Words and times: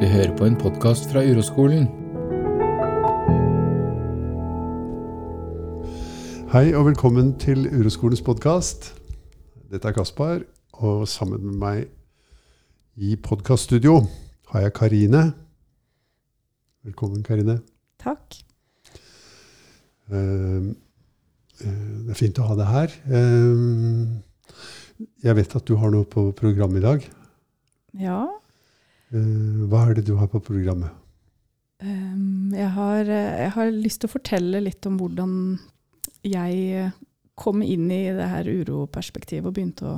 Du 0.00 0.04
hører 0.06 0.32
på 0.36 0.44
en 0.46 0.56
podkast 0.60 1.08
fra 1.10 1.22
Uroskolen. 1.24 1.86
Hei 6.52 6.70
og 6.76 6.86
velkommen 6.90 7.32
til 7.40 7.66
Uroskolens 7.72 8.22
podkast. 8.24 8.90
Dette 9.72 9.88
er 9.90 9.96
Kaspar, 9.96 10.42
og 10.80 11.06
sammen 11.10 11.42
med 11.48 11.56
meg 11.62 11.82
i 12.96 13.16
podkaststudio 13.20 13.98
har 14.52 14.66
jeg 14.66 14.74
Karine. 14.76 15.22
Velkommen, 16.86 17.24
Karine. 17.26 17.58
Takk. 18.02 18.38
Eh, 20.12 20.70
eh, 21.64 21.84
Det 22.06 22.10
er 22.14 22.20
fint 22.20 22.38
å 22.38 22.46
ha 22.50 22.54
deg 22.62 22.66
her. 22.76 22.96
Eh, 23.10 24.22
Jeg 25.22 25.36
vet 25.36 25.56
at 25.56 25.64
du 25.68 25.76
har 25.76 25.90
noe 25.90 26.04
på 26.04 26.30
programmet 26.32 26.78
i 26.78 26.86
dag. 26.86 27.02
Ja. 28.00 28.26
Eh, 29.14 29.66
Hva 29.70 29.84
er 29.90 29.94
det 29.98 30.06
du 30.08 30.14
har 30.18 30.26
på 30.32 30.40
programmet? 30.42 30.90
ehm, 31.80 32.52
jeg, 32.56 32.70
har, 32.72 33.00
eh, 33.04 33.38
jeg 33.44 33.50
har 33.54 33.70
lyst 33.70 34.00
til 34.00 34.08
å 34.08 34.14
fortelle 34.16 34.62
litt 34.64 34.86
om 34.88 34.96
hvordan 34.98 35.32
jeg 36.24 36.60
eh, 36.86 36.90
kom 37.36 37.60
inn 37.62 37.90
i 37.92 38.02
det 38.16 38.28
her 38.32 38.48
uroperspektivet 38.48 39.46
og 39.46 39.54
begynte 39.58 39.84
å 39.90 39.96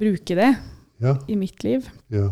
bruke 0.00 0.34
det 0.38 0.54
Ja, 1.00 1.14
i 1.28 1.36
mitt 1.36 1.62
liv. 1.64 1.86
ja, 2.10 2.30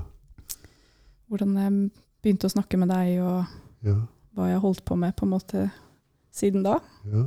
Hvordan 1.29 1.55
jeg 1.61 1.91
begynte 2.25 2.49
å 2.49 2.55
snakke 2.55 2.79
med 2.81 2.89
deg, 2.89 3.19
og 3.21 3.45
ja, 3.85 3.99
hva 4.35 4.49
jeg 4.49 4.63
holdt 4.65 4.85
på 4.89 4.97
med 4.97 5.15
på 5.17 5.27
en 5.29 5.35
måte 5.37 5.67
siden 6.33 6.63
da. 6.65 6.79
ja. 7.05 7.27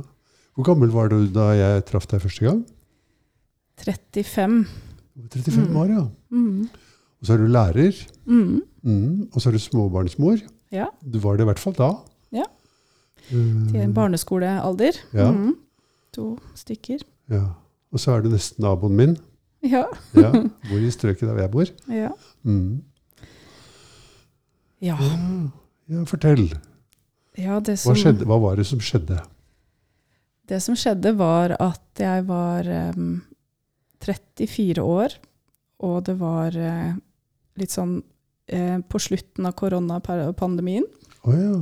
Hvor 0.52 0.66
gammel 0.66 0.90
var 0.92 1.08
du 1.08 1.28
da 1.32 1.52
jeg 1.56 1.84
traff 1.88 2.04
deg 2.10 2.20
første 2.20 2.44
gang? 2.44 2.58
35. 3.80 4.66
35 5.30 5.68
Mm. 5.70 5.76
år, 5.80 5.88
ja. 5.88 6.02
Mm. 6.30 6.68
Og 7.22 7.28
så 7.28 7.34
er 7.36 7.42
du 7.42 7.46
lærer. 7.54 7.98
Mm. 8.26 8.60
Mm. 8.82 9.28
Og 9.32 9.40
så 9.40 9.48
er 9.50 9.54
du 9.56 9.62
småbarnsmor. 9.62 10.40
Ja. 10.74 10.88
Du 11.06 11.20
var 11.22 11.36
det 11.38 11.44
i 11.46 11.50
hvert 11.52 11.60
fall 11.62 11.74
da. 11.78 11.90
Ja. 12.34 12.46
Eh, 13.30 13.50
Til 13.70 13.80
en 13.84 13.94
barneskolealder. 13.94 14.98
Ja. 15.14 15.30
Mm. 15.30 15.54
To 16.16 16.38
stykker. 16.58 17.04
ja. 17.30 17.44
Og 17.92 18.00
så 18.00 18.14
er 18.16 18.22
du 18.24 18.30
nesten 18.32 18.64
naboen 18.64 18.94
min. 18.96 19.10
Ja. 19.62 19.84
Ja. 20.16 20.30
Bor 20.32 20.80
i 20.80 20.88
strøket 20.90 21.28
der 21.28 21.42
jeg 21.42 21.50
bor. 21.52 21.68
Ja. 21.92 22.08
Mm. 22.42 22.80
ja. 24.80 24.96
Ja. 24.96 25.18
ja, 25.92 26.04
fortell. 26.08 26.46
ja 27.38 27.58
det 27.60 27.76
Hva, 27.84 27.94
skjedde, 27.94 28.24
hva 28.26 28.38
var 28.42 28.56
det 28.56 28.64
som 28.66 28.80
skjedde? 28.82 29.20
Det 30.48 30.58
som 30.64 30.74
skjedde, 30.76 31.12
var 31.20 31.54
at 31.60 32.00
jeg 32.00 32.24
var 32.26 32.66
um, 32.96 33.20
34 34.02 34.82
år, 34.82 35.14
og 35.84 36.00
det 36.08 36.16
var 36.18 36.56
eh, 36.58 36.96
litt 37.60 37.74
sånn 37.74 37.96
eh, 38.48 38.78
på 38.80 39.00
slutten 39.02 39.48
av 39.48 39.56
koronapandemien. 39.58 40.86
Oh, 41.22 41.34
ja. 41.36 41.56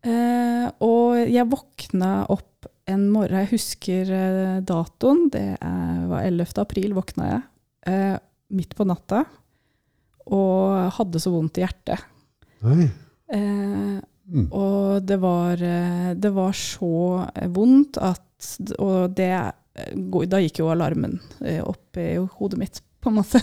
Eh, 0.00 0.66
og 0.80 1.18
jeg 1.28 1.48
våkna 1.50 2.12
opp 2.32 2.46
en 2.88 3.02
morgen 3.12 3.42
Jeg 3.42 3.50
husker 3.52 4.08
eh, 4.16 4.60
datoen. 4.66 5.26
Det 5.32 5.44
er, 5.60 5.98
var 6.10 6.24
11. 6.26 6.54
april 6.62 6.94
våkna 6.96 7.28
jeg. 7.28 7.42
Eh, 7.92 8.16
midt 8.56 8.74
på 8.78 8.86
natta. 8.88 9.24
Og 10.30 10.94
hadde 10.96 11.20
så 11.22 11.32
vondt 11.34 11.60
i 11.60 11.66
hjertet. 11.66 12.06
Nei. 12.64 12.88
Eh, 13.30 13.98
Mm. 14.30 14.46
Og 14.54 15.02
det 15.02 15.16
var, 15.18 15.58
eh, 15.58 16.14
det 16.14 16.30
var 16.30 16.52
så 16.54 17.26
vondt 17.50 17.98
at 17.98 18.22
Og 18.78 19.10
det 19.12 19.32
Da 20.30 20.38
gikk 20.40 20.60
jo 20.62 20.70
alarmen 20.72 21.18
opp 21.66 21.98
i 22.00 22.14
hodet 22.16 22.58
mitt, 22.58 22.80
på 23.02 23.10
en 23.10 23.18
måte. 23.18 23.40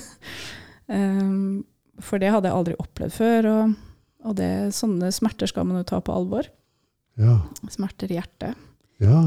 Um, 0.87 1.65
For 2.03 2.21
det 2.21 2.31
hadde 2.31 2.49
jeg 2.49 2.57
aldri 2.57 2.77
opplevd 2.79 3.15
før. 3.15 3.49
Og, 3.51 3.75
og 4.27 4.37
det, 4.39 4.51
sånne 4.77 5.11
smerter 5.15 5.49
skal 5.49 5.67
man 5.67 5.81
jo 5.81 5.87
ta 5.89 6.01
på 6.01 6.15
alvor. 6.15 6.49
Ja. 7.17 7.39
Smerter 7.73 8.11
i 8.11 8.19
hjertet. 8.19 8.57
Ja. 9.01 9.21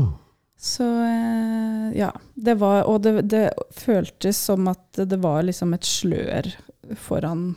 Så 0.61 0.85
eh, 0.85 1.99
ja. 1.99 2.13
Det 2.35 2.55
var, 2.61 2.85
og 2.85 3.01
det, 3.03 3.23
det 3.33 3.49
føltes 3.75 4.39
som 4.51 4.69
at 4.71 5.01
det 5.09 5.19
var 5.23 5.43
liksom 5.47 5.75
et 5.75 5.89
slør 5.89 6.53
foran 7.01 7.53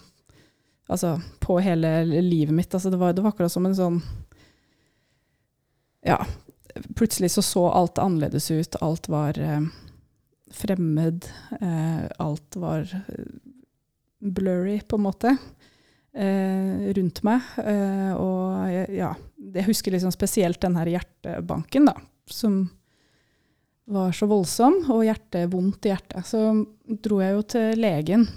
Altså 0.92 1.16
på 1.40 1.56
hele 1.64 2.04
livet 2.06 2.54
mitt. 2.54 2.74
Altså 2.76 2.92
det, 2.92 2.98
var, 3.00 3.14
det 3.16 3.24
var 3.24 3.32
akkurat 3.34 3.52
som 3.52 3.66
en 3.66 3.78
sånn 3.78 4.02
Ja. 6.04 6.20
Plutselig 6.98 7.32
så 7.32 7.42
så 7.46 7.64
alt 7.72 8.02
annerledes 8.02 8.50
ut. 8.52 8.76
Alt 8.82 9.08
var 9.10 9.40
eh, 9.40 9.64
fremmed. 10.52 11.28
Eh, 11.62 12.04
alt 12.20 12.58
var 12.60 12.88
eh, 12.90 13.30
blurry, 14.24 14.80
på 14.88 15.00
en 15.00 15.06
måte, 15.06 15.36
eh, 16.16 16.94
rundt 16.96 17.24
meg. 17.28 17.42
Eh, 17.64 18.14
og 18.16 18.94
ja, 18.94 19.12
jeg 19.54 19.68
husker 19.68 19.96
liksom 19.96 20.14
spesielt 20.16 20.62
den 20.64 20.78
her 20.80 20.96
hjertebanken, 20.96 21.90
da, 21.92 21.98
som 22.30 22.64
var 23.86 24.14
så 24.16 24.28
voldsom, 24.32 24.80
og 24.94 25.04
hjertet 25.04 25.50
vondt 25.52 25.88
i 25.88 25.92
hjertet. 25.92 26.28
Så 26.28 26.42
dro 27.04 27.20
jeg 27.24 27.36
jo 27.36 27.48
til 27.56 27.82
legen. 27.84 28.28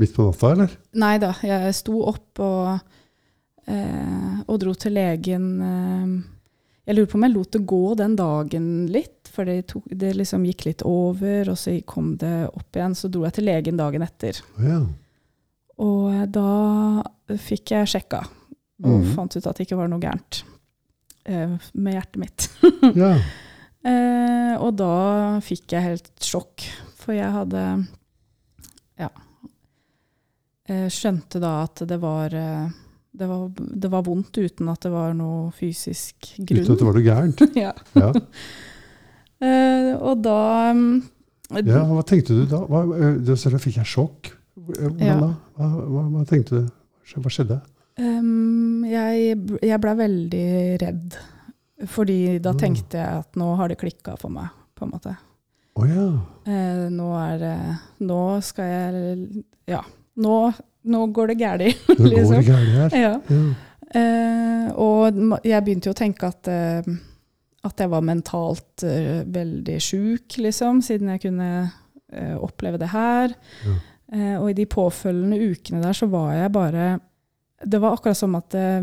Midt 0.00 0.16
på 0.16 0.26
natta, 0.28 0.52
eller? 0.54 0.74
Nei 1.00 1.14
da, 1.20 1.32
jeg 1.44 1.76
sto 1.76 2.02
opp 2.08 2.40
og, 2.44 2.92
eh, 3.66 4.36
og 4.46 4.60
dro 4.60 4.74
til 4.76 4.96
legen. 4.96 5.48
Eh, 5.64 6.12
jeg 6.90 6.96
lurer 6.96 7.10
på 7.10 7.18
om 7.18 7.26
jeg 7.26 7.34
lot 7.36 7.52
det 7.54 7.66
gå 7.70 7.82
den 8.00 8.16
dagen 8.18 8.70
litt, 8.90 9.28
for 9.30 9.46
det, 9.46 9.68
tok, 9.70 9.84
det 9.94 10.14
liksom 10.18 10.44
gikk 10.48 10.64
litt 10.66 10.82
over, 10.88 11.52
og 11.52 11.58
så 11.60 11.76
kom 11.86 12.16
det 12.20 12.48
opp 12.48 12.76
igjen. 12.76 12.96
Så 12.98 13.10
dro 13.12 13.22
jeg 13.28 13.36
til 13.38 13.46
legen 13.46 13.78
dagen 13.80 14.04
etter. 14.04 14.40
Ja. 14.58 14.82
Og 15.80 16.28
da 16.28 16.50
fikk 17.40 17.72
jeg 17.76 17.88
sjekka, 17.88 18.24
og 18.84 18.96
mm. 19.00 19.12
fant 19.14 19.36
ut 19.36 19.46
at 19.46 19.56
det 19.56 19.66
ikke 19.66 19.78
var 19.78 19.88
noe 19.92 20.02
gærent 20.02 20.42
eh, 21.24 21.56
med 21.72 21.96
hjertet 21.96 22.20
mitt. 22.20 22.48
ja. 23.02 23.14
Eh, 23.80 24.54
og 24.60 24.74
da 24.76 24.92
fikk 25.44 25.72
jeg 25.76 25.86
helt 25.86 26.12
sjokk, 26.24 26.66
for 27.00 27.16
jeg 27.16 27.32
hadde 27.32 27.64
Ja. 29.00 29.08
Eh, 30.68 30.86
skjønte 30.92 31.40
da 31.42 31.62
at 31.64 31.80
det 31.88 31.96
var, 32.02 32.34
eh, 32.34 32.68
det 33.12 33.26
var 33.26 33.48
Det 33.56 33.90
var 33.90 34.02
vondt 34.04 34.36
uten 34.38 34.68
at 34.68 34.80
det 34.84 34.92
var 34.92 35.14
noe 35.14 35.50
fysisk 35.56 36.34
grunn. 36.36 36.60
Uten 36.62 36.74
at 36.74 36.78
det 36.78 36.86
var 36.86 36.98
noe 36.98 37.06
gærent. 37.06 37.40
ja. 37.64 37.72
Ja. 37.96 38.12
uh, 39.40 39.94
og 40.04 40.20
da 40.22 40.70
um, 40.70 41.00
ja. 41.56 41.80
Hva 41.88 42.04
tenkte 42.06 42.36
du 42.36 42.44
da? 42.46 42.60
Hva, 42.68 42.84
uh, 42.86 43.32
så 43.34 43.50
da 43.50 43.58
fikk 43.58 43.80
jeg 43.80 43.88
sjokk. 43.88 44.30
Hvordan 44.60 45.00
Ja. 45.00 45.16
da? 45.18 45.32
Hva, 45.60 45.68
hva, 45.84 46.02
hva 46.14 46.24
tenkte 46.28 46.62
du? 46.62 46.68
Hva 47.20 47.30
skjedde? 47.32 47.60
Um, 48.00 48.84
jeg, 48.88 49.34
jeg 49.66 49.80
ble 49.82 49.92
veldig 49.98 50.44
redd. 50.80 51.16
Fordi 51.90 52.38
da 52.44 52.52
Mm. 52.54 52.58
tenkte 52.60 52.98
jeg 53.00 53.18
at 53.24 53.36
nå 53.40 53.54
har 53.56 53.68
det 53.72 53.78
klikka 53.80 54.14
for 54.20 54.32
meg, 54.32 54.48
på 54.76 54.84
en 54.86 54.90
måte. 54.94 55.14
Oh, 55.76 55.84
ja. 55.88 56.06
uh, 56.48 56.86
nå 56.92 57.08
er 57.16 57.36
det 57.40 57.56
Nå 58.04 58.40
skal 58.44 58.64
jeg 58.68 59.44
Ja. 59.70 59.80
Nå, 60.20 60.52
nå 60.84 61.02
går 61.14 61.30
det 61.32 61.38
galt. 61.40 61.76
Nå 61.88 61.94
går 61.96 62.10
Liksom. 62.10 62.34
det 62.36 62.48
gæli 62.48 62.72
her. 62.76 62.96
Ja. 62.98 63.12
Ja. 63.30 63.42
Uh, 63.90 64.66
og 64.78 65.40
jeg 65.44 65.64
begynte 65.66 65.88
jo 65.90 65.94
å 65.94 65.98
tenke 65.98 66.28
at, 66.28 66.46
uh, 66.50 66.90
at 67.66 67.80
jeg 67.84 67.90
var 67.90 68.04
mentalt 68.06 68.84
veldig 68.84 69.78
sjuk, 69.82 70.36
liksom, 70.38 70.80
siden 70.82 71.08
jeg 71.14 71.20
kunne 71.26 71.50
oppleve 72.42 72.78
det 72.82 72.88
her. 72.90 73.30
Ja. 73.64 73.74
Eh, 74.12 74.36
og 74.40 74.50
i 74.50 74.56
de 74.58 74.66
påfølgende 74.66 75.38
ukene 75.52 75.82
der 75.84 75.94
så 75.94 76.08
var 76.10 76.32
jeg 76.34 76.52
bare 76.52 76.86
Det 77.62 77.78
var 77.78 77.94
akkurat 77.94 78.18
som 78.18 78.34
at, 78.34 78.54
eh, 78.58 78.82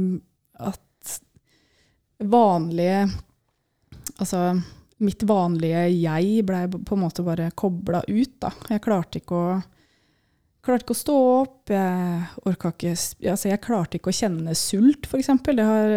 at 0.64 1.16
vanlige 2.24 3.10
Altså 4.18 4.56
mitt 5.04 5.24
vanlige 5.30 5.84
jeg 5.94 6.46
blei 6.48 6.64
på 6.72 6.96
en 6.96 7.04
måte 7.04 7.26
bare 7.26 7.52
kobla 7.54 8.00
ut, 8.08 8.32
da. 8.42 8.50
Jeg 8.72 8.82
klarte 8.82 9.20
ikke 9.20 9.38
å 9.38 9.58
klarte 10.66 10.84
ikke 10.85 10.95
å 10.95 11.00
stå 11.00 11.16
opp. 11.41 11.72
Jeg 11.72 12.25
orka 12.47 12.72
ikke 12.73 12.94
altså 13.31 13.50
Jeg 13.50 13.62
klarte 13.63 14.00
ikke 14.00 14.12
å 14.12 14.15
kjenne 14.18 14.56
sult, 14.57 15.07
f.eks. 15.07 15.30
Det 15.45 15.65
har, 15.68 15.94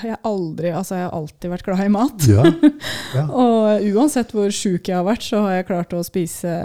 har 0.00 0.06
jeg 0.12 0.20
aldri 0.28 0.72
Altså, 0.72 0.96
jeg 0.98 1.08
har 1.08 1.16
alltid 1.16 1.52
vært 1.52 1.66
glad 1.68 1.82
i 1.84 1.92
mat. 1.92 2.26
Ja. 2.30 2.46
ja. 3.18 3.26
Og 3.28 3.90
uansett 3.96 4.32
hvor 4.36 4.52
sjuk 4.54 4.88
jeg 4.90 4.96
har 4.98 5.06
vært, 5.06 5.26
så 5.26 5.42
har 5.44 5.58
jeg 5.58 5.68
klart 5.68 5.94
å 5.96 6.02
spise, 6.06 6.56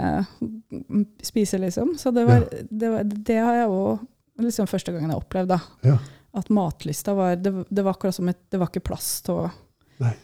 spise 1.24 1.60
liksom. 1.60 1.94
Så 2.00 2.14
det, 2.14 2.26
var, 2.28 2.48
det, 2.70 2.90
var, 2.94 3.06
det 3.30 3.38
har 3.42 3.62
jeg 3.62 3.70
òg 3.72 4.08
liksom 4.42 4.68
første 4.70 4.94
gangen 4.94 5.12
jeg 5.12 5.22
opplevde, 5.22 5.58
da. 5.58 5.88
Ja. 5.92 5.98
At 6.32 6.48
matlysta 6.48 7.12
var 7.16 7.36
det, 7.36 7.52
det 7.68 7.82
var 7.84 7.92
akkurat 7.92 8.16
som 8.16 8.30
et 8.30 8.38
Det 8.48 8.56
var 8.56 8.70
ikke 8.70 8.86
plass 8.86 9.18
til 9.26 9.42
å 9.42 9.50
Nei. 10.00 10.14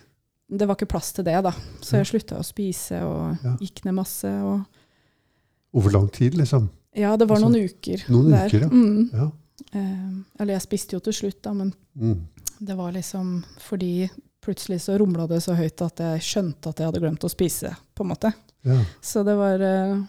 Det 0.49 0.65
var 0.65 0.79
ikke 0.79 0.89
plass 0.89 1.13
til 1.13 1.27
det, 1.27 1.37
da. 1.45 1.53
Så 1.85 1.99
jeg 1.99 2.09
slutta 2.09 2.39
å 2.41 2.47
spise 2.47 3.03
og 3.05 3.45
Ja. 3.45 3.53
gikk 3.61 3.85
ned 3.85 3.95
masse. 3.99 4.25
Og 4.27 5.77
Over 5.77 5.93
lang 5.93 6.09
tid, 6.09 6.35
liksom. 6.41 6.71
Ja, 6.95 7.17
det 7.17 7.29
var 7.29 7.37
Altså, 7.37 7.49
noen 7.51 7.69
uker 7.69 8.05
noen 8.09 8.31
der. 8.31 8.47
uker, 8.49 8.61
ja. 8.61 8.69
Mm. 8.69 9.11
Ja. 9.13 9.31
Eh, 9.75 10.41
eller 10.41 10.55
jeg 10.55 10.63
spiste 10.63 10.93
jo 10.97 11.01
til 11.01 11.13
slutt, 11.13 11.43
da, 11.43 11.53
men 11.53 11.73
Mm. 11.99 12.27
det 12.61 12.77
var 12.77 12.93
liksom 12.93 13.45
fordi 13.59 14.09
plutselig 14.41 14.81
så 14.81 14.99
rumla 14.99 15.27
det 15.29 15.41
så 15.43 15.55
høyt 15.59 15.83
at 15.83 15.99
jeg 15.99 16.21
skjønte 16.23 16.69
at 16.71 16.79
jeg 16.79 16.87
hadde 16.87 17.01
glemt 17.03 17.25
å 17.25 17.29
spise, 17.31 17.75
på 17.95 18.05
en 18.05 18.09
måte. 18.15 18.33
ja. 18.65 18.85
Så 19.03 19.25
det 19.25 19.35
var, 19.37 19.61
eh, 19.61 20.03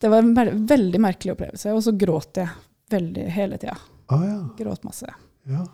det 0.00 0.08
var 0.10 0.18
en 0.18 0.34
ve 0.34 0.44
veldig 0.52 1.00
merkelig 1.00 1.32
opplevelse. 1.34 1.72
Og 1.74 1.82
så 1.82 1.96
gråt 1.98 2.36
jeg 2.36 2.48
veldig 2.90 3.28
hele 3.30 3.58
tida. 3.58 3.76
Ah, 4.08 4.22
ja. 4.24 4.48
Gråt 4.56 4.84
masse. 4.84 5.06
Ja. 5.48 5.66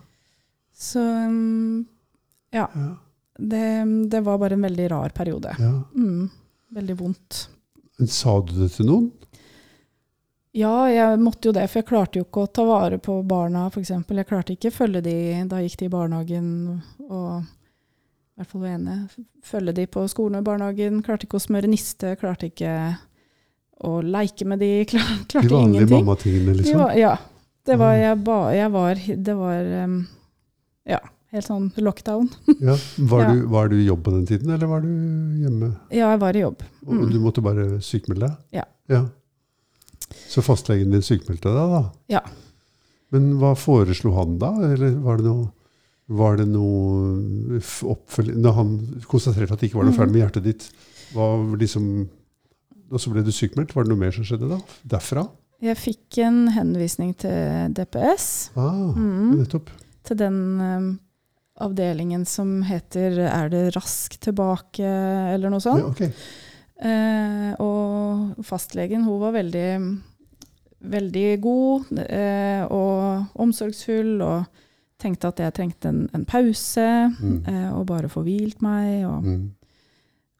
Så 0.73 0.99
mm, 0.99 1.85
Ja. 2.51 2.67
det, 3.37 4.09
det 4.09 4.21
var 4.23 4.37
bare 4.37 4.53
en 4.53 4.61
veldig 4.65 4.89
rar 4.91 5.09
periode. 5.09 5.55
ja. 5.59 5.83
Mm, 5.95 6.29
veldig 6.71 6.97
vondt. 6.97 7.47
Sa 8.07 8.41
du 8.41 8.51
det 8.63 8.71
til 8.73 8.85
noen? 8.87 9.11
Ja, 10.55 10.85
jeg 10.87 11.19
måtte 11.19 11.49
jo 11.49 11.51
det, 11.55 11.65
for 11.69 11.81
jeg 11.81 11.87
klarte 11.89 12.19
jo 12.21 12.25
ikke 12.25 12.45
å 12.45 12.51
ta 12.55 12.63
vare 12.63 12.97
på 13.03 13.17
barna, 13.27 13.65
f.eks. 13.67 13.89
Jeg 13.91 14.27
klarte 14.29 14.53
ikke 14.55 14.69
å 14.71 14.75
følge 14.77 15.01
de 15.03 15.15
Da 15.51 15.57
gikk 15.59 15.75
de 15.81 15.89
i 15.89 15.91
barnehagen, 15.91 16.47
og 17.09 17.41
i 17.43 18.39
hvert 18.39 18.51
fall 18.53 18.61
det 18.63 18.71
ene. 18.77 18.95
Følge 19.43 19.73
de 19.75 19.85
på 19.91 20.05
skolen 20.11 20.37
og 20.39 20.45
i 20.45 20.47
barnehagen. 20.49 21.01
Klarte 21.03 21.27
ikke 21.27 21.39
å 21.39 21.43
smøre 21.43 21.67
niste, 21.71 22.13
klarte 22.19 22.47
ikke 22.51 22.71
å 23.83 23.97
leike 24.03 24.47
med 24.47 24.59
de, 24.63 24.69
klar, 24.91 25.09
De 25.19 25.25
klarte 25.33 25.51
vanlige 25.51 25.81
ingenting. 25.83 26.05
mammatingene, 26.05 26.53
De 26.53 26.57
liksom? 26.61 26.79
var, 26.85 26.93
ja. 26.99 27.15
Det 27.65 27.75
var, 27.81 27.95
Mm. 27.95 28.01
jeg, 28.05 28.17
ba, 28.23 28.37
jeg 28.53 28.71
var 28.71 28.99
Det 29.25 29.33
var 29.39 29.69
um, 29.83 29.93
Ja, 30.85 30.99
helt 31.33 31.45
sånn 31.47 31.71
lockdown. 31.81 32.29
Ja. 32.61 32.75
Var, 33.11 33.21
Ja. 33.25 33.33
Du, 33.33 33.45
var 33.51 33.67
du 33.71 33.75
i 33.81 33.85
jobb 33.87 34.03
på 34.05 34.11
den 34.15 34.25
tiden, 34.29 34.49
eller 34.55 34.67
var 34.71 34.81
du 34.85 34.87
hjemme? 35.43 35.71
Ja, 35.91 36.11
jeg 36.13 36.19
var 36.23 36.35
i 36.37 36.43
jobb. 36.45 36.63
Og 36.87 36.93
Mm. 36.95 37.09
du 37.11 37.19
måtte 37.19 37.41
bare 37.43 37.67
sykmelde 37.81 38.27
deg? 38.29 38.37
Ja. 38.61 38.63
ja. 38.87 39.03
Så 40.29 40.41
fastlegen 40.45 40.91
din 40.91 41.01
sykmeldte 41.05 41.51
deg, 41.53 41.71
da? 41.75 41.83
Ja. 42.09 42.21
Men 43.11 43.33
hva 43.39 43.53
foreslo 43.57 44.13
han 44.17 44.37
da? 44.41 44.49
Eller 44.73 44.95
var 45.05 45.17
det 45.21 45.25
noe, 45.29 45.51
var 46.09 46.37
det 46.37 46.47
noe 46.51 47.59
oppfølging 47.93 48.37
Når 48.43 48.53
han 48.59 48.73
konstaterte 49.09 49.53
at 49.55 49.59
det 49.61 49.69
ikke 49.71 49.79
var 49.79 49.87
noe 49.87 49.93
Mhm. 49.95 49.99
feil 50.01 50.11
med 50.13 50.21
hjertet 50.23 50.43
ditt, 50.43 50.69
liksom 51.15 52.09
Og 52.91 52.99
så 53.01 53.09
ble 53.11 53.23
du 53.25 53.31
sykmeldt. 53.33 53.73
Var 53.73 53.83
det 53.83 53.89
noe 53.89 53.97
mer 53.97 54.11
som 54.13 54.23
skjedde 54.23 54.47
da? 54.49 54.59
Derfra? 54.85 55.23
Jeg 55.63 55.75
fikk 55.79 56.17
en 56.21 56.47
henvisning 56.53 57.15
til 57.17 57.71
DPS. 57.73 58.51
Ah, 58.55 58.93
Mm. 58.93 59.39
nettopp. 59.39 59.69
til 60.03 60.17
den 60.17 60.61
um, 60.61 60.99
avdelingen 61.59 62.25
som 62.27 62.61
heter 62.61 63.17
Er 63.25 63.49
det 63.49 63.73
raskt 63.75 64.19
tilbake, 64.19 64.83
eller 65.33 65.49
noe 65.49 65.59
sånt. 65.59 65.79
Ja, 65.79 65.87
ok. 65.87 66.13
Eh, 66.81 67.53
og 67.63 68.43
fastlegen, 68.43 69.03
hun 69.07 69.19
var 69.21 69.31
veldig, 69.37 69.69
veldig 70.91 71.27
god 71.41 71.99
eh, 72.03 72.65
og 72.67 73.25
omsorgsfull, 73.41 74.17
og 74.21 74.45
tenkte 74.99 75.27
at 75.31 75.39
jeg 75.39 75.53
trengte 75.55 75.89
en, 75.91 76.01
en 76.15 76.25
pause, 76.25 76.87
Mm. 77.19 77.37
eh, 77.47 77.69
og 77.77 77.85
bare 77.87 78.09
få 78.11 78.23
hvilt 78.25 78.61
meg, 78.61 79.05
og, 79.07 79.23
Mm. 79.23 79.51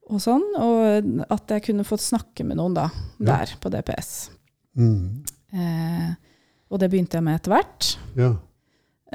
og 0.09 0.19
sånn. 0.21 0.43
Og 0.59 1.25
at 1.31 1.47
jeg 1.55 1.63
kunne 1.63 1.83
fått 1.87 2.03
snakke 2.03 2.45
med 2.45 2.57
noen 2.57 2.73
da, 2.75 2.89
Ja. 3.19 3.25
der 3.37 3.55
på 3.61 3.69
DPS. 3.71 4.29
Mm. 4.77 5.23
Eh, 5.53 6.13
og 6.71 6.79
det 6.79 6.91
begynte 6.91 7.13
jeg 7.17 7.23
med 7.23 7.39
etter 7.39 7.51
hvert. 7.55 7.97
Ja. 8.15 8.33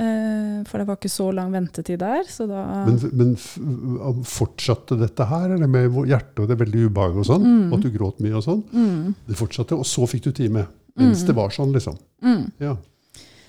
Eh, 0.01 0.61
for 0.65 0.81
det 0.81 0.87
var 0.89 0.97
ikke 0.97 1.11
så 1.13 1.27
lang 1.37 1.51
ventetid 1.53 1.99
der, 2.01 2.23
så 2.31 2.47
da 2.49 2.61
Men, 2.87 2.99
men 3.13 4.23
fortsatte 4.25 4.97
dette 5.01 5.27
her, 5.29 5.51
eller 5.57 5.69
med 5.69 5.99
hjertet 6.09 6.41
og 6.41 6.49
det 6.49 6.57
er 6.57 6.63
veldig 6.65 6.85
ubehag 6.89 7.19
og 7.21 7.27
sånn? 7.29 7.45
Mm. 7.45 7.75
At 7.77 7.85
du 7.85 7.91
gråt 7.95 8.23
mye 8.25 8.39
og 8.39 8.45
sånn? 8.47 8.63
mm, 8.73 9.15
Det 9.29 9.37
fortsatte, 9.39 9.77
og 9.77 9.85
så 9.89 10.07
fikk 10.09 10.29
du 10.29 10.33
time. 10.33 10.67
Mens 10.97 11.23
Mm. 11.23 11.27
det 11.29 11.35
var 11.37 11.53
sånn, 11.55 11.73
liksom. 11.77 11.99
mm. 12.23 12.45
Ja. 12.61 12.77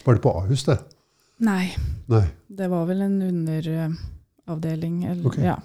Var 0.06 0.18
det 0.18 0.21
på 0.24 0.33
Ahus, 0.42 0.63
det? 0.68 0.77
Nei, 1.42 1.71
Nei. 2.09 2.25
det 2.50 2.68
var 2.69 2.86
vel 2.89 3.01
en 3.01 3.21
underavdeling. 3.21 5.04
Eller, 5.06 5.25
okay. 5.25 5.44
ja. 5.45 5.56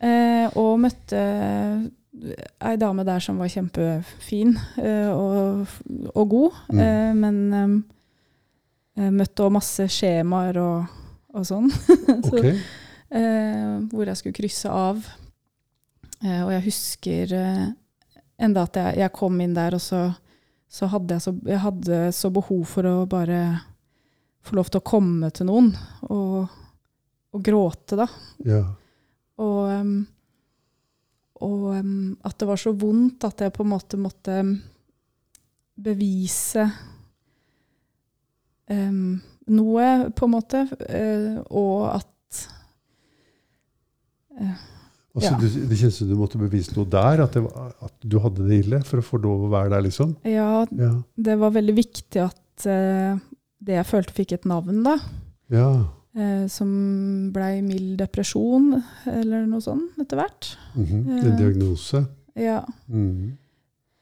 eh, 0.00 0.46
og 0.58 0.78
møtte 0.82 1.22
ei 2.62 2.76
dame 2.78 3.02
der 3.06 3.18
som 3.22 3.40
var 3.42 3.50
kjempefin 3.50 4.54
eh, 4.78 5.10
og, 5.10 5.66
og 6.14 6.28
god. 6.30 6.60
Mm. 6.70 6.78
Eh, 6.84 7.14
men 7.18 7.40
eh, 7.52 7.74
møtte 8.94 9.42
òg 9.46 9.52
masse 9.56 9.86
skjemaer 9.90 10.58
og, 10.62 10.84
og 11.34 11.46
sånn. 11.48 11.70
Så, 12.28 12.38
Ok. 12.38 12.46
eh, 13.14 13.72
hvor 13.90 14.06
jeg 14.06 14.20
skulle 14.20 14.36
krysse 14.38 14.70
av. 14.70 15.00
Eh, 16.22 16.40
og 16.44 16.52
jeg 16.54 16.64
husker 16.68 17.34
eh, 17.38 17.64
enda 18.38 18.64
at 18.68 18.78
jeg, 18.80 18.98
jeg 19.02 19.14
kom 19.18 19.40
inn 19.42 19.54
der, 19.56 19.74
og 19.76 19.82
så, 19.82 20.04
så 20.70 20.88
hadde 20.90 21.16
jeg 21.18 21.24
så, 21.26 21.34
jeg 21.46 21.62
hadde 21.62 22.00
så 22.16 22.30
behov 22.34 22.64
for 22.70 22.86
å 22.90 22.94
bare 23.10 23.40
få 24.44 24.58
lov 24.58 24.68
til 24.70 24.80
å 24.82 24.86
komme 24.86 25.30
til 25.32 25.46
noen 25.48 25.70
og, 26.12 26.50
og 27.34 27.44
gråte, 27.46 27.96
da. 27.96 28.06
Ja. 28.44 28.62
Og, 29.40 29.94
og 31.44 31.64
at 31.74 32.36
det 32.38 32.46
var 32.50 32.60
så 32.60 32.72
vondt 32.78 33.24
at 33.26 33.40
jeg 33.42 33.54
på 33.56 33.64
en 33.64 33.72
måte 33.72 33.98
måtte 33.98 34.36
bevise 35.74 36.68
em, 38.70 39.20
noe, 39.48 40.10
på 40.16 40.24
en 40.28 40.30
måte. 40.34 40.62
uh, 40.88 41.42
og 41.50 41.94
at 41.96 42.48
uh, 44.40 44.54
Altså, 45.14 45.30
Ja. 45.30 45.36
du, 45.38 45.46
det 45.70 45.76
kjennes 45.78 45.94
som 45.94 46.08
du 46.10 46.16
måtte 46.18 46.38
bevise 46.40 46.72
noe 46.74 46.88
der, 46.90 47.20
at, 47.22 47.36
det, 47.36 47.42
var- 47.44 47.74
at 47.86 47.92
du 48.02 48.16
hadde 48.18 48.48
det 48.48 48.64
ille, 48.64 48.80
for 48.82 48.98
å 48.98 49.04
få 49.06 49.20
lov 49.22 49.44
å 49.46 49.50
være 49.52 49.70
der, 49.70 49.84
liksom? 49.86 50.16
Ja, 50.26 50.64
Ja. 50.74 50.88
det 51.14 51.36
var 51.38 51.52
veldig 51.54 51.74
viktig 51.76 52.18
at 52.24 52.66
uh, 52.66 53.14
det 53.62 53.76
jeg 53.78 53.86
følte 53.86 54.12
fikk 54.16 54.32
et 54.32 54.44
navn, 54.50 54.82
da. 54.82 54.96
ja. 55.50 55.68
Uh, 56.16 56.46
som 56.46 56.68
blei 57.34 57.60
mild 57.62 57.96
depresjon, 57.98 58.82
eller 59.06 59.46
noe 59.50 59.60
sånt, 59.62 59.96
etter 59.98 60.16
hvert. 60.18 60.56
Mm 60.76 60.84
-hmm. 60.86 61.24
En 61.24 61.36
diagnose. 61.38 62.04
Ja. 62.36 62.64
Mhm. 62.88 63.36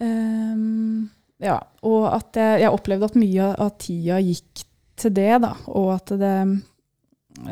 Ehm, 0.00 1.08
ja, 1.43 1.59
og 1.83 2.06
at 2.12 2.39
jeg, 2.39 2.62
jeg 2.62 2.75
opplevde 2.75 3.09
at 3.11 3.19
mye 3.19 3.49
av 3.59 3.73
tida 3.83 4.21
gikk 4.23 4.65
til 5.03 5.15
det, 5.17 5.33
da. 5.43 5.53
Og 5.73 5.89
at 5.97 6.12
det 6.21 6.35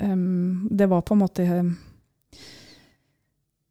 um, 0.02 0.68
Det 0.70 0.86
var 0.90 1.02
på 1.02 1.16
en 1.16 1.22
måte 1.24 1.46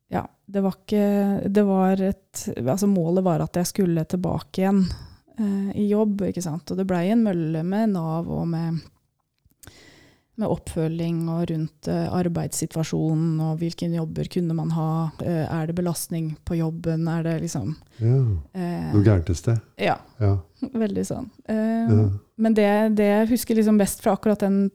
Ja, 0.10 0.24
det 0.45 0.63
var 0.66 0.75
ikke 0.80 1.06
Det 1.48 1.63
var 1.68 2.01
et 2.01 2.45
Altså, 2.57 2.89
målet 2.89 3.24
var 3.24 3.45
at 3.45 3.62
jeg 3.62 3.69
skulle 3.69 4.06
tilbake 4.10 4.63
igjen 4.63 4.83
uh, 5.39 5.69
i 5.75 5.88
jobb, 5.92 6.25
ikke 6.30 6.44
sant. 6.44 6.71
Og 6.71 6.80
det 6.80 6.88
blei 6.89 7.07
en 7.13 7.24
mølle 7.25 7.63
med 7.63 7.94
Nav 7.95 8.30
og 8.30 8.48
med 8.50 8.81
med 10.39 10.47
oppfølging 10.53 11.18
og 11.33 11.41
rundt 11.51 11.88
eh, 11.91 12.06
arbeidssituasjonen 12.15 13.39
og 13.44 13.57
hvilke 13.62 13.89
jobber 13.91 14.30
kunne 14.31 14.56
man 14.56 14.71
ha. 14.75 14.88
Eh, 15.21 15.44
er 15.45 15.68
det 15.69 15.75
belastning 15.77 16.31
på 16.47 16.56
jobben? 16.59 17.07
Er 17.12 17.24
det 17.27 17.36
liksom 17.44 17.74
Ja. 18.00 18.15
eh, 18.56 18.91
Noe 18.94 19.03
gærent 19.03 19.30
et 19.30 19.38
sted. 19.41 19.59
Ja, 19.77 19.97
Ja. 20.19 20.38
veldig 20.86 21.06
sånn. 21.07 21.30
Eh, 21.47 21.91
ja. 21.91 22.06
Men 22.39 22.53
det, 22.56 22.69
det 22.95 23.09
jeg 23.09 23.30
husker 23.33 23.56
liksom 23.59 23.77
best 23.80 24.01
fra 24.03 24.15
akkurat 24.15 24.40
den, 24.40 24.69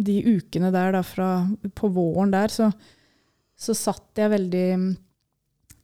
de 0.00 0.16
ukene 0.38 0.72
der, 0.72 0.92
da, 0.96 1.02
fra, 1.04 1.28
på 1.76 1.90
våren 1.92 2.32
der, 2.32 2.48
så, 2.48 2.70
så 3.60 3.76
satt 3.76 4.16
jeg 4.16 4.30
veldig 4.32 4.66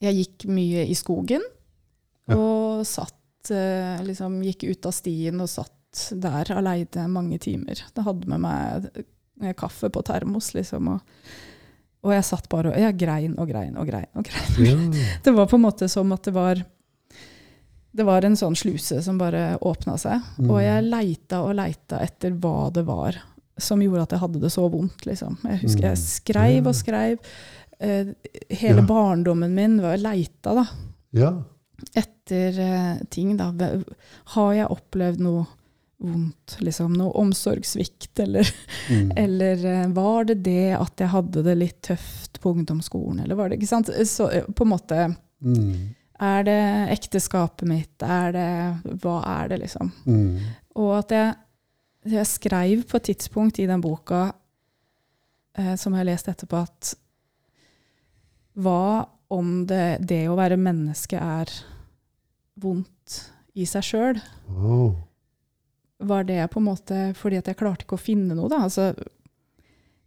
Jeg 0.00 0.14
gikk 0.22 0.46
mye 0.48 0.86
i 0.88 0.94
skogen. 0.96 1.44
Og 2.32 2.82
satt 2.88 3.12
liksom 4.02 4.40
Gikk 4.42 4.64
ut 4.72 4.86
av 4.88 4.92
stien 4.96 5.38
og 5.40 5.46
satt 5.48 5.72
der 6.18 6.50
aleine 6.52 7.04
mange 7.08 7.38
timer. 7.40 7.78
Det 7.94 8.02
hadde 8.04 8.26
med 8.28 8.42
meg 8.42 8.88
kaffe 9.56 9.90
på 9.92 10.02
termos, 10.02 10.54
liksom. 10.54 10.88
Og, 10.88 11.00
og 12.06 12.12
jeg 12.14 12.24
satt 12.24 12.48
bare 12.48 12.70
og 12.72 12.78
jeg 12.80 12.96
grein 12.98 13.34
og 13.38 13.48
grein 13.50 13.76
og 13.76 13.86
grein. 13.88 14.06
og 14.14 14.24
grein. 14.24 14.56
ja. 14.94 15.04
Det 15.24 15.34
var 15.34 15.46
på 15.50 15.56
en 15.58 15.62
måte 15.66 15.88
som 15.88 16.12
at 16.12 16.22
det 16.24 16.34
var 16.34 16.62
Det 17.96 18.04
var 18.04 18.24
en 18.24 18.36
sånn 18.36 18.56
sluse 18.56 19.02
som 19.02 19.16
bare 19.18 19.56
åpna 19.64 19.96
seg. 19.98 20.20
Mm. 20.38 20.50
Og 20.50 20.58
jeg 20.60 20.84
leita 20.84 21.38
og 21.46 21.54
leita 21.56 22.00
etter 22.04 22.30
hva 22.36 22.70
det 22.72 22.84
var 22.86 23.16
som 23.58 23.80
gjorde 23.80 24.02
at 24.02 24.10
jeg 24.12 24.20
hadde 24.20 24.40
det 24.42 24.50
så 24.52 24.66
vondt. 24.68 25.06
Liksom. 25.08 25.38
Jeg 25.48 25.62
husker 25.62 25.86
Mm. 25.86 25.88
jeg 25.88 25.98
skreiv 26.02 26.66
og 26.68 26.74
skreiv. 26.76 27.18
Eh, 27.80 28.06
hele 28.50 28.82
Ja. 28.82 28.86
barndommen 28.86 29.54
min 29.54 29.80
var 29.80 29.96
leita 29.96 30.52
da, 30.54 30.66
ja. 31.12 31.30
etter 31.94 32.58
eh, 32.60 32.98
ting. 33.10 33.36
Da. 33.36 33.50
Har 34.34 34.52
jeg 34.54 34.68
opplevd 34.68 35.20
noe 35.20 35.46
vondt? 36.02 36.56
Liksom, 36.60 36.92
noe 36.92 37.12
omsorgssvikt? 37.22 38.18
Eller, 38.24 38.48
Mm. 38.90 39.12
eller 39.16 39.64
eh, 39.66 39.86
var 39.96 40.24
det 40.28 40.34
det 40.46 40.74
at 40.76 41.00
jeg 41.00 41.08
hadde 41.10 41.42
det 41.42 41.54
litt 41.58 41.78
tøft 41.88 42.40
på 42.42 42.52
ungdomsskolen? 42.54 43.20
Eller 43.24 43.34
var 43.38 43.48
det 43.48 43.56
ikke 43.58 43.70
sant? 43.70 43.90
Så 44.06 44.28
eh, 44.30 44.44
på 44.52 44.66
en 44.66 44.74
måte 44.74 45.06
Mm. 45.44 45.94
Er 46.18 46.44
det 46.46 46.60
ekteskapet 46.94 47.68
mitt? 47.68 48.02
Er 48.02 48.30
det 48.32 48.94
Hva 49.02 49.18
er 49.28 49.50
det, 49.50 49.58
liksom? 49.66 49.90
Mm. 50.06 50.38
Og 50.80 50.94
at 50.98 51.10
jeg, 51.12 51.34
jeg 52.08 52.26
skrev 52.30 52.84
på 52.88 52.96
et 52.96 53.04
tidspunkt 53.10 53.58
i 53.60 53.66
den 53.68 53.82
boka, 53.84 54.32
eh, 55.58 55.74
som 55.76 55.92
jeg 55.92 56.00
har 56.00 56.08
lest 56.08 56.28
etterpå, 56.32 56.62
at 56.64 56.94
hva 58.56 59.06
om 59.28 59.66
det, 59.68 59.98
det 60.08 60.22
å 60.30 60.38
være 60.38 60.56
menneske 60.56 61.20
er 61.20 61.52
vondt 62.56 63.18
i 63.56 63.66
seg 63.68 63.84
sjøl? 63.84 64.20
Wow. 64.48 64.94
Var 65.98 66.24
det 66.28 66.42
på 66.52 66.60
en 66.60 66.66
måte 66.68 66.96
fordi 67.16 67.38
at 67.40 67.46
jeg 67.48 67.56
klarte 67.56 67.86
ikke 67.86 67.96
å 67.96 68.02
finne 68.02 68.34
noe, 68.36 68.50
da? 68.52 68.64
Altså, 68.66 68.90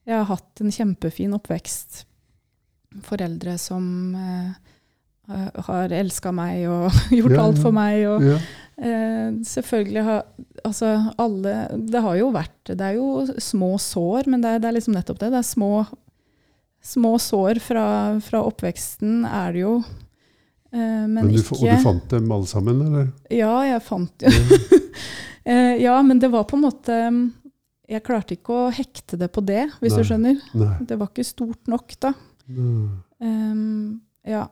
jeg 0.06 0.18
har 0.18 0.28
hatt 0.30 0.62
en 0.62 0.74
kjempefin 0.74 1.34
oppvekst. 1.38 2.04
Foreldre 3.06 3.56
som 3.62 3.86
uh, 4.18 4.52
har 5.68 5.94
elska 5.94 6.32
meg 6.34 6.64
og 6.70 6.90
gjort 7.20 7.36
Ja, 7.36 7.44
alt 7.46 7.62
for 7.62 7.76
meg. 7.76 8.02
Og, 8.10 8.26
Ja. 8.26 8.38
uh, 8.82 9.40
selvfølgelig 9.46 10.04
har 10.08 10.24
altså 10.66 10.90
alle 11.22 11.54
Det 11.90 12.02
har 12.04 12.16
jo 12.20 12.32
vært 12.36 12.72
Det 12.74 12.82
er 12.84 12.98
jo 12.98 13.26
små 13.40 13.78
sår, 13.80 14.28
men 14.28 14.42
det 14.44 14.50
er, 14.56 14.62
det 14.64 14.70
er 14.72 14.78
liksom 14.80 14.98
nettopp 14.98 15.22
det. 15.22 15.32
Det 15.34 15.42
er 15.42 15.48
små, 15.50 15.72
små 16.82 17.16
sår 17.22 17.62
fra, 17.64 17.88
fra 18.26 18.44
oppveksten, 18.50 19.24
er 19.26 19.54
det 19.58 19.66
jo. 19.66 19.80
Uh, 20.70 20.78
men, 21.10 21.14
Men 21.26 21.32
du, 21.34 21.40
ikke 21.42 21.58
og 21.58 21.66
du 21.66 21.82
fant 21.86 22.10
dem 22.14 22.30
alle 22.34 22.50
sammen, 22.50 22.82
eller? 22.90 23.10
Ja, 23.34 23.56
jeg 23.66 23.82
fant 23.86 24.26
jo 24.26 24.34
Ja, 25.50 25.96
men 26.06 26.20
det 26.22 26.30
var 26.32 26.44
på 26.46 26.58
en 26.58 26.64
måte 26.68 26.96
Jeg 27.90 28.04
klarte 28.06 28.36
ikke 28.38 28.54
å 28.54 28.72
hekte 28.72 29.18
det 29.18 29.32
på 29.34 29.42
det, 29.46 29.64
hvis 29.82 29.96
Nei. 29.96 30.02
du 30.04 30.08
skjønner. 30.10 30.42
Nei. 30.54 30.76
Det 30.86 30.98
var 31.00 31.08
ikke 31.10 31.26
stort 31.26 31.68
nok, 31.72 31.96
da. 32.00 32.12
Ehm, 33.22 34.00
ja, 34.28 34.44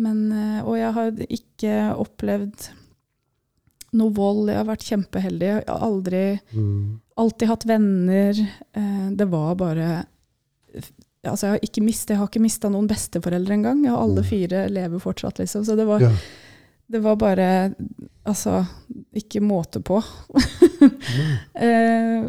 men 0.00 0.24
eh, 0.32 0.60
Og 0.66 0.76
jeg 0.78 0.92
har 0.96 1.10
ikke 1.28 1.74
opplevd 2.02 2.68
noe 3.98 4.12
vold. 4.14 4.48
Jeg 4.52 4.58
har 4.60 4.68
vært 4.68 4.84
kjempeheldig. 4.86 5.46
Jeg 5.50 5.64
har 5.66 5.80
aldri 5.86 6.24
Mm. 6.54 7.00
Alltid 7.18 7.48
hatt 7.50 7.64
venner. 7.66 8.38
Eh, 8.74 9.08
det 9.18 9.26
var 9.30 9.54
bare 9.56 10.04
Altså, 11.26 11.46
jeg 11.46 11.50
har 11.52 11.60
ikke 11.66 11.82
mistet, 11.84 12.08
jeg 12.14 12.18
har 12.18 12.28
ikke 12.30 12.40
mista 12.40 12.68
noen 12.72 12.86
besteforeldre 12.88 13.52
engang. 13.58 13.82
Jeg 13.84 13.90
har 13.92 14.00
alle 14.00 14.22
Mm. 14.22 14.28
fire 14.30 14.68
lever 14.70 14.98
fortsatt, 14.98 15.38
liksom. 15.38 15.64
Så 15.66 15.76
det 15.76 15.86
var, 15.86 16.00
Ja. 16.00 16.10
Det 16.90 17.00
var 17.04 17.16
bare 17.20 17.46
Altså, 18.26 18.60
ikke 19.16 19.40
måte 19.42 19.80
på. 19.82 20.00
mm. 20.00 20.90
eh, 21.66 22.28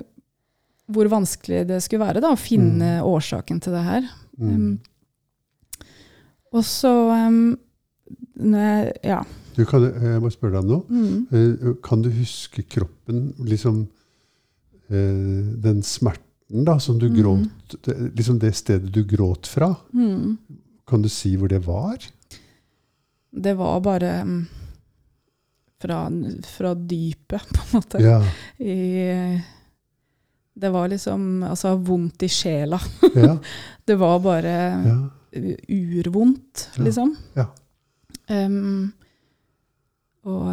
hvor 0.91 1.07
vanskelig 1.11 1.65
det 1.69 1.77
skulle 1.83 2.03
være 2.07 2.21
da, 2.23 2.31
å 2.33 2.39
finne 2.39 2.97
årsaken 3.05 3.59
til 3.63 3.75
det 3.75 3.83
her. 3.85 4.07
Mm. 4.41 4.49
Um, 4.49 4.71
og 6.51 6.65
så 6.67 6.91
um, 7.27 7.53
jeg, 8.35 8.91
Ja. 9.07 9.21
Du 9.55 9.65
kan, 9.67 9.83
jeg 9.83 10.21
må 10.23 10.31
spørre 10.31 10.57
deg 10.57 10.63
om 10.63 10.71
noe. 10.71 10.83
Mm. 10.87 11.15
Eh, 11.31 11.73
Kan 11.83 12.01
du 12.03 12.09
huske 12.15 12.63
kroppen, 12.71 13.33
liksom 13.43 13.81
eh, 14.89 15.43
den 15.63 15.81
smerten 15.83 16.65
da, 16.67 16.77
som 16.79 16.97
du 16.99 17.07
Mhm. 17.09 17.17
gråt 17.21 17.75
det, 17.85 17.97
Liksom 18.15 18.39
det 18.39 18.53
stedet 18.55 18.91
du 18.91 19.03
gråt 19.07 19.47
fra? 19.47 19.73
Mm. 19.93 20.37
Kan 20.87 21.01
du 21.03 21.09
si 21.09 21.35
hvor 21.37 21.47
det 21.51 21.61
var? 21.67 21.97
Det 23.31 23.53
var 23.57 23.79
bare 23.81 24.21
um, 24.21 24.47
fra, 25.81 26.11
fra 26.47 26.73
dypet, 26.75 27.47
på 27.53 27.63
en 27.63 27.79
måte. 27.79 28.01
Ja. 28.03 28.19
I, 28.57 29.41
det 30.53 30.69
var 30.69 30.91
liksom 30.91 31.43
altså 31.47 31.75
vondt 31.75 32.23
i 32.23 32.29
sjela. 32.29 32.79
Ja. 33.15 33.38
Det 33.85 33.95
var 33.97 34.19
bare 34.21 34.51
ja. 34.85 34.97
urvondt, 35.67 36.69
liksom. 36.77 37.15
Ja. 37.33 37.47
Um, 38.29 38.91
og 40.23 40.45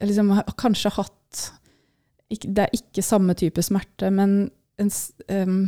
jeg 0.00 0.08
liksom 0.10 0.32
har 0.34 0.56
kanskje 0.58 0.90
hatt 0.96 1.44
ikke, 2.32 2.50
Det 2.50 2.64
er 2.64 2.74
ikke 2.74 3.04
samme 3.04 3.36
type 3.38 3.62
smerte, 3.62 4.10
men 4.10 4.48
en, 4.82 4.90
um, 5.30 5.60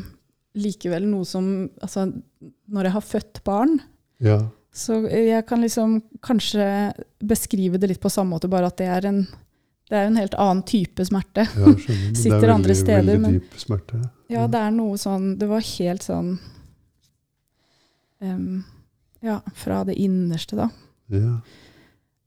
likevel 0.58 1.06
noe 1.06 1.24
som 1.28 1.46
altså, 1.84 2.08
Når 2.66 2.88
jeg 2.88 2.94
har 2.96 3.04
født 3.04 3.40
barn, 3.46 3.78
ja. 4.18 4.40
Så 4.76 4.98
jeg 5.08 5.40
kan 5.48 5.62
liksom 5.64 5.98
kanskje 6.24 6.66
beskrive 7.24 7.78
det 7.80 7.88
litt 7.94 8.00
på 8.02 8.10
samme 8.12 8.34
måte, 8.36 8.50
bare 8.52 8.68
at 8.68 8.76
det 8.76 8.88
er 8.92 9.06
en, 9.08 9.22
det 9.88 9.96
er 9.96 10.10
en 10.10 10.18
helt 10.20 10.34
annen 10.36 10.60
type 10.68 11.04
smerte. 11.08 11.46
Ja, 11.48 11.72
skjønner. 11.80 12.12
Sitter 12.22 12.42
det 12.42 12.48
er 12.50 12.54
andre 12.54 12.74
veldig, 12.74 12.76
steder, 12.82 13.06
veldig 13.08 13.22
men- 13.22 13.38
dyp 13.40 13.56
smerte. 13.62 14.02
Ja, 14.28 14.44
det 14.50 14.58
er 14.58 14.72
noe 14.74 14.96
sånn 14.98 15.36
Det 15.38 15.46
var 15.46 15.60
helt 15.62 16.02
sånn 16.02 16.32
um, 18.18 18.64
Ja, 19.22 19.36
fra 19.54 19.84
det 19.86 19.94
innerste, 20.02 20.56
da. 20.58 20.66
Ja. 21.14 21.36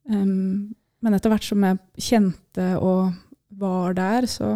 Um, 0.07 0.69
men 1.03 1.17
etter 1.17 1.33
hvert 1.33 1.43
som 1.43 1.63
jeg 1.67 1.79
kjente 1.99 2.69
og 2.79 3.11
var 3.59 3.93
der, 3.99 4.27
så 4.31 4.53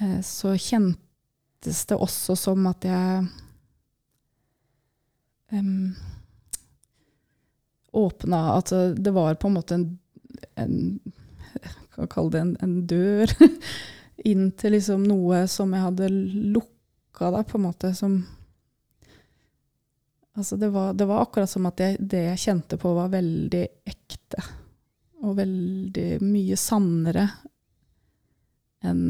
eh, 0.00 0.20
Så 0.22 0.54
kjentes 0.58 1.82
det 1.90 1.98
også 1.98 2.36
som 2.38 2.66
at 2.70 2.86
jeg 2.86 3.26
um, 5.52 5.94
åpna 7.92 8.40
At 8.56 8.72
det 8.96 9.12
var 9.14 9.36
på 9.40 9.50
en 9.50 9.56
måte 9.58 9.76
en, 9.76 9.86
en 10.56 10.76
kan 11.94 12.08
kalle 12.08 12.30
det 12.30 12.40
en, 12.40 12.52
en 12.60 12.76
dør 12.86 13.32
inn 14.30 14.50
til 14.56 14.76
liksom 14.76 15.04
noe 15.06 15.44
som 15.50 15.72
jeg 15.74 15.84
hadde 15.84 16.08
lukka, 16.12 17.30
da, 17.34 17.42
på 17.44 17.58
en 17.58 17.68
måte, 17.68 17.94
som 17.94 18.22
Altså 20.32 20.56
det, 20.56 20.70
var, 20.72 20.94
det 20.96 21.04
var 21.04 21.26
akkurat 21.26 21.50
som 21.50 21.66
at 21.68 21.80
jeg, 21.82 21.98
det 22.00 22.22
jeg 22.24 22.40
kjente 22.40 22.78
på, 22.80 22.94
var 22.96 23.10
veldig 23.12 23.66
ekte. 23.84 24.40
Og 25.20 25.34
veldig 25.36 26.06
mye 26.24 26.56
sannere 26.56 27.26
enn 28.80 29.02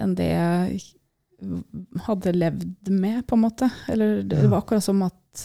enn 0.00 0.16
det 0.16 0.26
jeg 0.26 0.80
hadde 2.06 2.34
levd 2.36 2.90
med, 2.92 3.22
på 3.26 3.36
en 3.36 3.44
måte. 3.44 3.70
Eller 3.88 4.20
det, 4.22 4.36
det 4.36 4.48
var 4.48 4.62
akkurat 4.62 4.84
som 4.84 5.02
at 5.06 5.44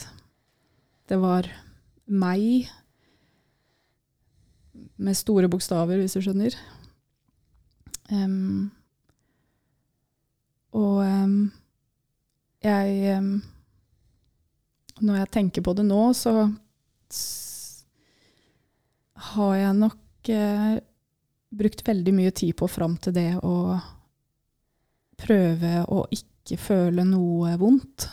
det 1.10 1.18
var 1.22 1.48
meg 2.06 2.70
med 4.96 5.18
store 5.18 5.50
bokstaver, 5.52 6.00
hvis 6.00 6.16
du 6.16 6.24
skjønner. 6.24 6.56
Um, 8.12 8.72
og 10.76 11.02
um, 11.02 11.38
jeg 12.62 13.18
um, 13.18 13.32
Når 15.02 15.18
jeg 15.18 15.32
tenker 15.34 15.64
på 15.66 15.74
det 15.76 15.88
nå, 15.88 16.02
så 16.14 16.46
har 19.32 19.56
jeg 19.56 19.80
nok 19.80 20.30
uh, 20.30 20.78
brukt 21.56 21.82
veldig 21.88 22.14
mye 22.16 22.32
tid 22.36 22.54
på 22.60 22.70
fram 22.72 22.96
til 23.02 23.16
det 23.16 23.32
å 23.44 23.56
prøve 25.20 25.82
å 25.92 26.04
ikke 26.14 26.58
føle 26.62 27.04
noe 27.08 27.56
vondt. 27.62 28.08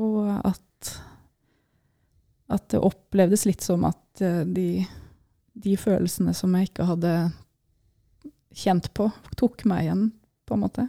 Og 0.00 0.28
at 0.44 0.58
at 2.52 2.66
det 2.68 2.82
opplevdes 2.84 3.46
litt 3.48 3.62
som 3.64 3.86
at 3.88 4.20
eh, 4.20 4.42
de, 4.44 4.82
de 5.56 5.72
følelsene 5.80 6.34
som 6.36 6.52
jeg 6.58 6.68
ikke 6.68 6.84
hadde 6.84 7.12
kjent 8.52 8.90
på, 8.92 9.06
tok 9.40 9.62
meg 9.70 9.86
igjen, 9.86 10.02
på 10.44 10.58
en 10.58 10.60
måte. 10.66 10.84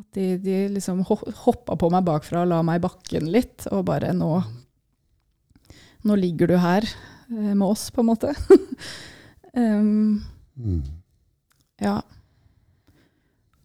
At 0.00 0.06
de, 0.16 0.30
de 0.40 0.54
liksom 0.72 1.02
ho- 1.10 1.20
hoppa 1.44 1.76
på 1.76 1.90
meg 1.92 2.06
bakfra 2.08 2.40
og 2.46 2.48
la 2.54 2.62
meg 2.64 2.80
i 2.80 2.84
bakken 2.86 3.28
litt, 3.34 3.66
og 3.74 3.84
bare 3.90 4.14
nå 4.16 4.30
Nå 6.04 6.16
ligger 6.20 6.50
du 6.50 6.56
her 6.60 6.84
eh, 6.84 7.52
med 7.56 7.64
oss, 7.66 7.86
på 7.92 8.00
en 8.04 8.08
måte. 8.14 8.32
um, 9.56 10.22
Mm. 10.56 10.82
ja. 11.82 11.96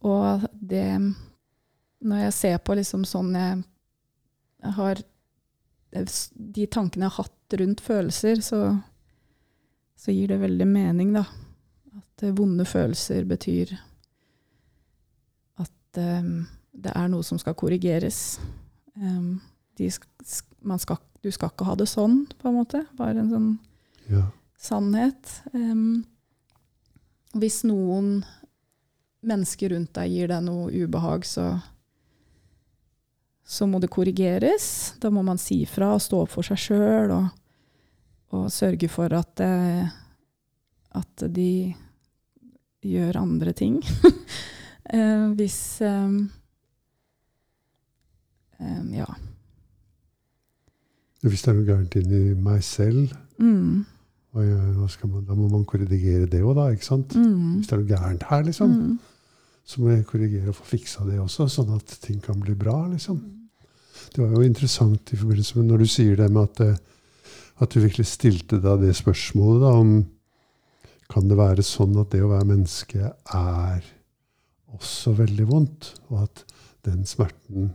Og 0.08 0.46
det 0.54 0.86
Når 2.00 2.22
jeg 2.24 2.34
ser 2.34 2.58
på 2.64 2.76
liksom 2.80 3.04
sånn 3.08 3.34
jeg, 3.36 3.64
jeg 4.64 4.72
har 4.78 5.02
De 6.54 6.68
tankene 6.72 7.08
jeg 7.08 7.12
har 7.12 7.26
hatt 7.26 7.58
rundt 7.60 7.82
følelser, 7.82 8.40
så, 8.46 8.60
så 9.98 10.14
gir 10.14 10.30
det 10.30 10.38
veldig 10.40 10.68
mening, 10.70 11.14
da. 11.16 11.24
At 11.98 12.24
eh, 12.24 12.34
vonde 12.38 12.66
følelser 12.70 13.26
betyr 13.26 13.72
at 15.60 15.98
um, 15.98 16.44
det 16.78 16.94
er 16.94 17.08
noe 17.10 17.26
som 17.26 17.40
skal 17.42 17.58
korrigeres. 17.58 18.38
Um, 18.94 19.40
de 19.82 19.90
sk 19.90 20.06
sk 20.22 20.46
man 20.62 20.78
skal, 20.78 21.00
du 21.24 21.32
skal 21.34 21.50
ikke 21.50 21.66
ha 21.72 21.74
det 21.80 21.88
sånn, 21.90 22.26
på 22.38 22.52
en 22.52 22.58
måte. 22.60 22.84
Bare 23.00 23.18
en 23.24 23.32
sånn 23.34 23.50
Ja. 24.12 24.28
sannhet. 24.62 25.40
Um, 25.54 26.04
hvis 27.34 27.64
noen 27.66 28.20
mennesker 29.26 29.74
rundt 29.74 29.94
deg 29.98 30.12
gir 30.14 30.28
deg 30.32 30.44
noe 30.46 30.70
ubehag, 30.72 31.26
så, 31.28 31.48
så 33.44 33.68
må 33.68 33.80
det 33.84 33.90
korrigeres. 33.92 34.94
Da 35.02 35.10
må 35.12 35.24
man 35.26 35.38
si 35.42 35.62
fra 35.68 35.94
og 35.98 36.02
stå 36.06 36.22
opp 36.24 36.32
for 36.38 36.48
seg 36.48 36.62
sjøl 36.62 37.12
og, 37.16 37.28
og 38.38 38.48
sørge 38.54 38.88
for 38.92 39.14
at, 39.18 39.42
eh, 39.44 39.90
at 41.00 41.26
de 41.36 41.52
gjør 42.86 43.22
andre 43.26 43.54
ting. 43.58 43.82
Eh, 44.90 45.26
hvis 45.38 45.56
em, 45.86 46.14
em, 48.60 48.88
Ja. 48.98 49.06
Hvis 51.22 51.44
det 51.44 51.52
er 51.52 51.58
noe 51.60 51.68
gærent 51.68 51.98
inni 52.00 52.22
meg 52.42 52.64
selv, 52.66 53.12
Mm, 53.40 53.84
hva 54.34 54.88
skal 54.92 55.12
man, 55.14 55.28
da 55.30 55.36
må 55.38 55.46
man 55.52 55.62
korrigere 55.70 56.26
det 56.28 56.42
òg, 56.42 56.56
da. 56.58 56.66
ikke 56.74 56.84
sant? 56.90 57.14
mm, 57.16 57.54
Hvis 57.60 57.70
det 57.70 57.76
er 57.78 57.80
noe 57.84 57.88
gærent 57.92 58.26
her, 58.32 58.42
liksom, 58.50 58.74
mm. 58.74 58.98
Så 59.70 59.82
må 59.84 59.92
jeg 59.94 60.06
korrigere 60.10 60.50
og 60.50 60.58
få 60.58 60.66
fiksa 60.72 61.04
det 61.06 61.20
også, 61.22 61.46
sånn 61.54 61.76
at 61.76 61.92
ting 62.02 62.18
kan 62.26 62.40
bli 62.42 62.56
bra. 62.58 62.88
liksom. 62.90 63.20
Det 64.16 64.24
var 64.24 64.32
jo 64.34 64.46
interessant 64.48 65.12
i 65.14 65.20
forbindelse 65.20 65.60
med 65.60 65.70
når 65.70 65.84
du 65.84 65.90
sier 65.94 66.16
det 66.18 66.30
med 66.34 66.48
at, 66.48 66.62
eh, 66.66 67.34
at 67.62 67.70
du 67.76 67.84
virkelig 67.84 68.08
stilte 68.10 68.58
deg 68.64 68.82
det 68.82 68.96
spørsmålet 68.98 69.62
da, 69.62 69.74
om 69.84 69.92
kan 71.10 71.30
det 71.30 71.38
være 71.38 71.66
sånn 71.66 71.96
at 72.02 72.10
det 72.14 72.22
å 72.26 72.32
være 72.32 72.48
menneske 72.50 73.12
er 73.36 73.86
også 74.74 75.14
veldig 75.18 75.46
vondt, 75.50 75.92
og 76.10 76.24
at 76.28 76.44
den 76.86 77.06
smerten 77.10 77.72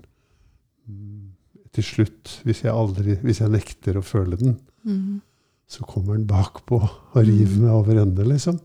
mm, 0.86 1.32
til 1.74 1.86
slutt, 1.86 2.36
hvis 2.46 2.62
jeg, 2.64 2.70
aldri, 2.74 3.16
hvis 3.22 3.40
jeg 3.42 3.50
nekter 3.54 3.98
å 4.00 4.06
føle 4.06 4.38
den, 4.40 4.58
Mm. 4.84 5.22
så 5.66 5.80
kommer 5.88 6.18
den 6.18 6.26
bakpå 6.28 6.76
og 6.76 7.14
river 7.16 7.54
meg 7.62 7.70
over 7.72 7.96
ende, 8.02 8.26
liksom. 8.28 8.58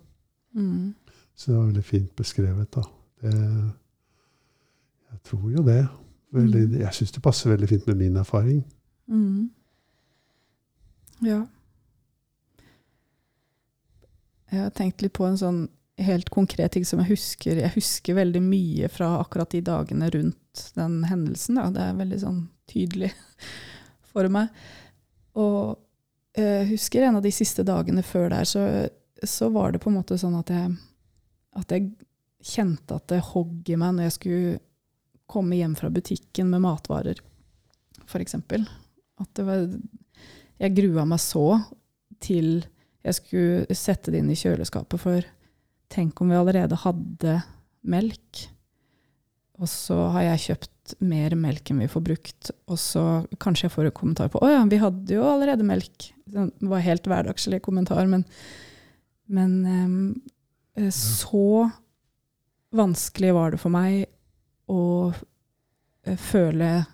Mm. 0.53 0.89
Så 1.33 1.48
det 1.51 1.55
var 1.55 1.69
veldig 1.69 1.83
fint 1.88 2.09
beskrevet, 2.19 2.67
da. 2.75 2.83
Jeg 3.23 5.19
tror 5.27 5.49
jo 5.51 5.63
det. 5.65 5.81
Mm. 6.31 6.75
jeg 6.77 6.93
syns 6.93 7.11
det 7.11 7.23
passer 7.25 7.49
veldig 7.49 7.69
fint 7.69 7.88
med 7.89 7.97
min 7.97 8.17
erfaring. 8.21 8.61
Mm. 9.09 9.49
Ja. 11.25 11.39
Jeg 14.49 14.63
har 14.63 14.73
tenkt 14.77 15.01
litt 15.01 15.13
på 15.17 15.25
en 15.25 15.38
sånn 15.38 15.63
helt 15.99 16.29
konkret 16.31 16.73
ting 16.73 16.85
som 16.88 17.01
jeg 17.03 17.13
husker. 17.15 17.59
Jeg 17.59 17.73
husker 17.75 18.17
veldig 18.17 18.41
mye 18.43 18.89
fra 18.91 19.17
akkurat 19.19 19.51
de 19.51 19.61
dagene 19.65 20.09
rundt 20.13 20.63
den 20.77 21.01
hendelsen. 21.09 21.59
Da. 21.59 21.67
Det 21.73 21.85
er 21.85 21.99
veldig 21.99 22.19
sånn 22.21 22.39
tydelig 22.69 23.11
for 24.11 24.29
meg. 24.31 24.53
Og 25.39 25.77
jeg 26.38 26.69
husker 26.71 27.03
en 27.03 27.19
av 27.19 27.25
de 27.25 27.33
siste 27.33 27.65
dagene 27.67 28.03
før 28.05 28.29
der, 28.31 28.47
så, 28.47 28.63
så 29.25 29.49
var 29.53 29.73
det 29.73 29.81
på 29.83 29.91
en 29.91 29.97
måte 29.99 30.17
sånn 30.19 30.38
at 30.39 30.51
jeg, 30.53 30.71
at 31.59 31.73
jeg 31.75 31.89
kjente 32.39 32.96
at 32.96 33.08
det 33.12 33.24
hogg 33.31 33.69
i 33.69 33.77
meg 33.79 33.96
når 33.96 34.08
jeg 34.08 34.17
skulle 34.17 34.60
komme 35.29 35.60
hjem 35.60 35.75
fra 35.77 35.91
butikken 35.93 36.50
med 36.50 36.63
matvarer, 36.63 37.19
f.eks. 38.10 38.36
At 38.36 39.31
det 39.38 39.46
var 39.46 39.67
Jeg 40.60 40.75
grua 40.75 41.05
meg 41.08 41.22
så 41.24 41.62
til 42.19 42.63
jeg 43.05 43.15
skulle 43.15 43.77
sette 43.77 44.12
det 44.12 44.19
inn 44.19 44.31
i 44.34 44.38
kjøleskapet, 44.38 45.00
for 45.00 45.27
tenk 45.89 46.19
om 46.19 46.31
vi 46.31 46.38
allerede 46.38 46.79
hadde 46.81 47.38
melk, 47.88 48.41
og 49.60 49.69
så 49.72 49.98
har 50.15 50.25
jeg 50.25 50.43
kjøpt 50.50 50.96
mer 51.05 51.36
melk 51.39 51.72
enn 51.72 51.84
vi 51.84 51.89
får 51.91 52.03
brukt, 52.05 52.51
og 52.67 52.79
så 52.81 53.03
kanskje 53.41 53.67
jeg 53.67 53.75
får 53.75 53.89
en 53.89 53.98
kommentar 54.01 54.31
på 54.31 54.41
'Å 54.41 54.51
ja, 54.51 54.63
vi 54.65 54.81
hadde 54.81 55.15
jo 55.15 55.24
allerede 55.24 55.63
melk'. 55.63 56.12
Det 56.25 56.50
var 56.60 56.84
helt 56.86 57.08
hverdagslig 57.08 57.62
kommentar, 57.62 58.05
men, 58.08 58.25
men 59.27 59.53
um, 59.65 60.89
så 60.91 61.72
vanskelig 62.75 63.33
var 63.33 63.51
det 63.51 63.59
for 63.61 63.69
meg 63.73 64.05
å 64.69 65.13
eh, 66.05 66.15
føle 66.15 66.85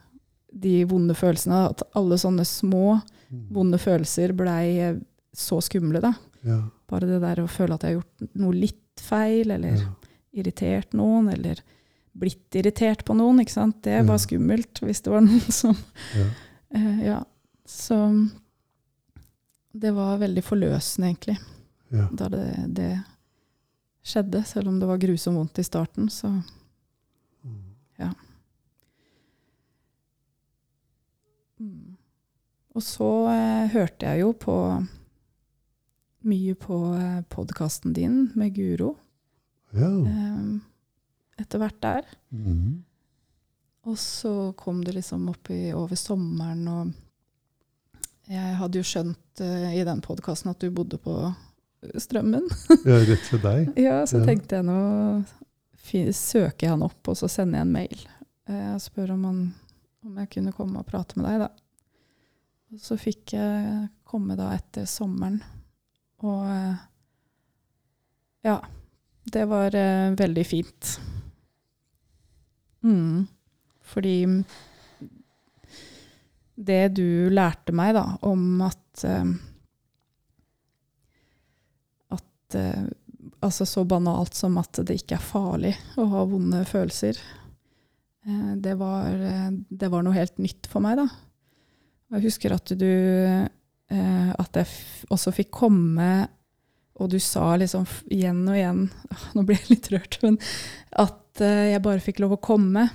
de 0.55 0.84
vonde 0.88 1.15
følelsene. 1.17 1.65
At 1.72 1.84
alle 1.96 2.17
sånne 2.22 2.46
små, 2.48 3.01
Mm. 3.32 3.48
vonde 3.50 3.77
følelser 3.82 4.32
blei 4.38 4.77
eh, 4.79 4.98
så 5.34 5.58
skumle, 5.60 6.00
da. 6.00 6.12
Ja, 6.46 6.60
Bare 6.88 7.08
det 7.10 7.17
der 7.24 7.39
å 7.41 7.48
føle 7.50 7.74
at 7.74 7.82
jeg 7.82 7.96
har 7.96 8.03
gjort 8.03 8.36
noe 8.38 8.53
litt 8.53 9.01
feil, 9.01 9.50
eller 9.51 9.79
ja. 9.79 9.88
irritert 10.38 10.94
noen, 10.94 11.32
eller 11.34 11.58
blitt 12.15 12.53
irritert 12.55 13.01
på 13.03 13.15
noen, 13.17 13.39
ikke 13.41 13.51
sant. 13.58 13.82
Det 13.82 13.96
Ja. 13.98 14.03
var 14.03 14.17
skummelt 14.22 14.79
hvis 14.86 15.01
det 15.01 15.10
var 15.12 15.22
noen 15.25 15.51
som 15.51 15.75
Ja. 16.15 16.27
eh, 16.75 17.05
Ja. 17.08 17.24
Så 17.65 18.29
det 19.74 19.91
var 19.91 20.17
veldig 20.22 20.44
forløsende, 20.46 21.10
egentlig, 21.10 21.38
Ja. 21.91 22.08
da 22.13 22.29
det, 22.29 22.74
det 22.75 23.03
skjedde. 24.06 24.44
Selv 24.46 24.70
om 24.70 24.80
det 24.80 24.90
var 24.90 25.02
grusomt 25.02 25.40
vondt 25.42 25.60
i 25.60 25.68
starten, 25.68 26.12
så 26.14 26.36
Mm. 27.46 27.62
Mm. 31.60 31.96
Og 32.76 32.84
så 32.84 33.10
eh, 33.32 33.68
hørte 33.72 34.10
jeg 34.10 34.24
jo 34.26 34.32
på 34.36 34.56
mye 36.28 36.56
på 36.60 36.80
eh, 36.98 37.22
podkasten 37.32 37.94
din 37.96 38.18
med 38.36 38.56
Guro 38.58 38.96
ja. 39.76 39.88
eh, 39.88 40.50
etter 41.40 41.62
hvert 41.62 41.80
der. 41.84 42.12
Mm. 42.36 42.84
Og 43.86 43.98
så 44.02 44.52
kom 44.58 44.82
det 44.84 44.98
liksom 44.98 45.30
opp 45.32 45.52
i, 45.54 45.70
over 45.78 45.96
sommeren, 46.00 46.68
og 46.68 48.32
jeg 48.32 48.56
hadde 48.60 48.82
jo 48.82 48.88
skjønt 48.88 49.44
eh, 49.46 49.76
i 49.78 49.84
den 49.88 50.02
podkasten 50.04 50.52
at 50.52 50.60
du 50.60 50.74
bodde 50.74 51.00
på 51.00 51.14
Strømmen. 52.01 52.46
ja, 52.86 52.98
rett 53.10 53.27
ved 53.34 53.42
deg. 53.46 53.70
Ja, 53.88 53.98
så 54.10 54.20
Ja. 54.22 54.25
tenkte 54.32 54.60
jeg 54.62 54.65
nå 54.68 54.80
søker 56.16 56.66
jeg 56.66 56.72
han 56.74 56.81
opp, 56.83 57.07
og 57.12 57.16
så 57.20 57.27
sender 57.29 57.60
jeg 57.62 57.68
en 57.68 57.75
mail. 57.75 58.00
Jeg 58.50 58.81
spør 58.81 59.12
om, 59.14 59.24
han, 59.29 59.42
om 60.05 60.18
jeg 60.18 60.29
kunne 60.33 60.53
komme 60.55 60.81
og 60.81 60.88
prate 60.90 61.18
med 61.20 61.27
deg, 61.29 61.44
da. 61.46 61.50
Og 62.74 62.81
så 62.81 62.98
fikk 63.00 63.36
jeg 63.38 63.86
komme 64.03 64.36
da 64.38 64.50
etter 64.57 64.88
sommeren. 64.90 65.38
Og 66.25 66.42
eh, 66.50 66.75
ja, 68.50 68.57
det 69.31 69.46
var 69.50 69.77
eh, 69.77 70.10
veldig 70.18 70.46
fint. 70.50 70.96
Mm. 72.86 73.27
Fordi 73.86 74.18
det 76.55 76.83
du 76.98 77.29
lærte 77.33 77.74
meg 77.75 77.94
da, 77.98 78.05
om 78.25 78.62
at 78.66 79.03
eh, 79.05 79.25
at 82.46 82.60
eh, 82.62 82.86
Altså 83.42 83.66
så 83.68 83.84
banalt 83.86 84.34
som 84.38 84.55
at 84.58 84.79
det 84.88 84.96
ikke 85.00 85.18
er 85.18 85.22
farlig 85.22 85.72
å 86.01 86.05
ha 86.10 86.22
vonde 86.29 86.62
følelser. 86.66 87.18
Eh, 88.25 88.53
det, 88.62 88.74
var, 88.79 89.12
eh, 89.12 89.51
det 89.51 89.90
var 89.92 90.05
noe 90.05 90.16
helt 90.16 90.40
nytt 90.42 90.70
for 90.70 90.81
meg, 90.81 90.98
da. 90.98 91.05
Jeg 92.16 92.25
husker 92.29 92.53
at 92.55 92.74
du 92.77 92.90
At 93.86 94.58
jeg 94.58 94.66
også 95.14 95.34
fikk 95.36 95.51
komme, 95.53 96.27
og 96.98 97.10
du 97.12 97.20
sa 97.22 97.51
liksom 97.60 97.84
igjen 98.10 98.40
og 98.50 98.55
igjen 98.58 98.79
ah, 99.14 99.25
Nå 99.36 99.44
blir 99.46 99.60
jeg 99.60 99.75
litt 99.75 99.90
rørt, 99.94 100.18
men 100.24 100.40
at 100.90 101.42
jeg 101.42 101.84
bare 101.86 102.01
fikk 102.01 102.24
lov 102.24 102.34
å 102.38 102.42
komme. 102.42 102.88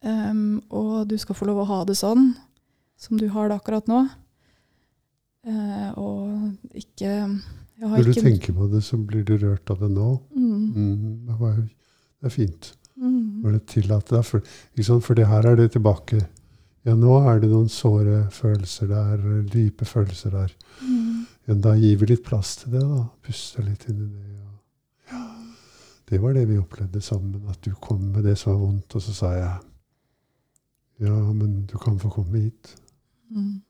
Um, 0.00 0.62
og 0.72 1.08
du 1.10 1.16
skal 1.20 1.36
få 1.36 1.48
lov 1.48 1.62
å 1.62 1.68
ha 1.68 1.80
det 1.88 1.98
sånn 1.98 2.30
som 3.00 3.20
du 3.20 3.26
har 3.34 3.50
det 3.50 3.58
akkurat 3.58 3.88
nå. 3.90 4.04
Uh, 5.44 5.90
og 6.00 6.80
ikke 6.80 7.12
Når 7.82 8.04
du 8.04 8.10
ikke, 8.10 8.22
tenker 8.22 8.52
på 8.54 8.68
det, 8.72 8.82
så 8.86 8.96
blir 8.98 9.24
du 9.26 9.36
rørt 9.38 9.70
av 9.70 9.80
det 9.82 9.90
nå. 9.90 10.20
Mm, 10.36 10.52
Mm. 10.74 11.26
Det, 11.26 11.34
var, 11.40 11.56
det 11.56 12.26
er 12.26 12.32
fint. 12.34 12.72
mm, 12.96 13.42
det 13.52 13.66
tillatt. 13.66 14.08
For, 14.24 14.40
for 15.00 15.14
det 15.14 15.26
her 15.26 15.46
er 15.46 15.56
det 15.56 15.72
tilbake. 15.72 16.20
Ja, 16.84 16.94
nå 16.94 17.16
er 17.30 17.40
det 17.40 17.48
noen 17.50 17.68
såre 17.68 18.28
følelser 18.30 18.86
der, 18.88 19.42
dype 19.50 19.84
følelser 19.84 20.30
der. 20.30 20.52
mm, 20.82 21.26
Ja, 21.48 21.54
da 21.54 21.74
gir 21.76 21.96
vi 22.00 22.06
litt 22.06 22.24
plass 22.24 22.56
til 22.56 22.72
det, 22.72 22.80
da. 22.80 23.02
Puster 23.22 23.62
litt 23.62 23.84
inn 23.88 24.00
i 24.00 24.08
det. 24.08 24.38
Ja. 25.12 25.26
Det 26.08 26.20
var 26.22 26.32
det 26.34 26.46
vi 26.48 26.58
opplevde 26.58 27.00
sammen. 27.02 27.42
At 27.50 27.60
du 27.62 27.72
kom 27.74 28.00
med 28.12 28.24
det 28.24 28.36
som 28.38 28.52
var 28.54 28.60
vondt, 28.66 28.94
og 28.94 29.02
så 29.02 29.12
sa 29.12 29.32
jeg 29.34 29.60
ja, 31.08 31.32
men 31.32 31.66
du 31.66 31.76
kan 31.78 31.98
få 31.98 32.08
komme 32.10 32.38
hit. 32.38 32.76
mm, 33.34 33.60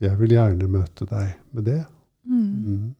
Jeg 0.00 0.18
vil 0.20 0.30
gjerne 0.36 0.68
møte 0.68 1.06
deg 1.08 1.34
med 1.52 1.64
det. 1.64 1.84
Mm. 2.26 2.64
Mm. 2.66 2.94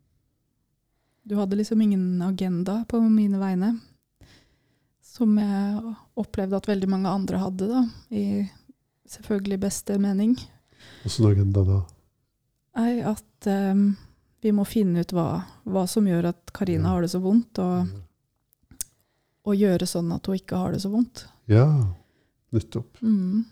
Du 1.27 1.35
hadde 1.37 1.57
liksom 1.59 1.81
ingen 1.83 2.23
agenda 2.23 2.85
på 2.89 3.01
mine 3.01 3.39
vegne. 3.39 3.73
Som 5.03 5.39
jeg 5.41 5.95
opplevde 6.15 6.57
at 6.61 6.69
veldig 6.69 6.89
mange 6.93 7.11
andre 7.11 7.41
hadde, 7.41 7.67
da. 7.67 7.81
I 8.15 8.47
selvfølgelig 9.11 9.59
beste 9.65 9.97
mening. 9.99 10.37
Åssen 11.07 11.27
agenda 11.27 11.65
da? 11.67 11.81
Nei, 12.77 13.01
at 13.01 13.49
um, 13.51 13.89
vi 14.45 14.53
må 14.53 14.67
finne 14.69 15.03
ut 15.03 15.15
hva, 15.17 15.41
hva 15.65 15.87
som 15.91 16.07
gjør 16.07 16.29
at 16.31 16.53
Karina 16.55 16.91
Ja. 16.91 16.95
har 16.95 17.03
det 17.07 17.11
så 17.15 17.21
vondt, 17.25 17.59
og, 17.59 17.89
og 19.49 19.57
gjøre 19.57 19.89
sånn 19.89 20.13
at 20.13 20.27
hun 20.29 20.37
ikke 20.39 20.61
har 20.61 20.77
det 20.77 20.83
så 20.85 20.93
vondt. 20.93 21.25
Ja, 21.51 21.67
nettopp. 22.55 23.01
Mm. 23.03 23.47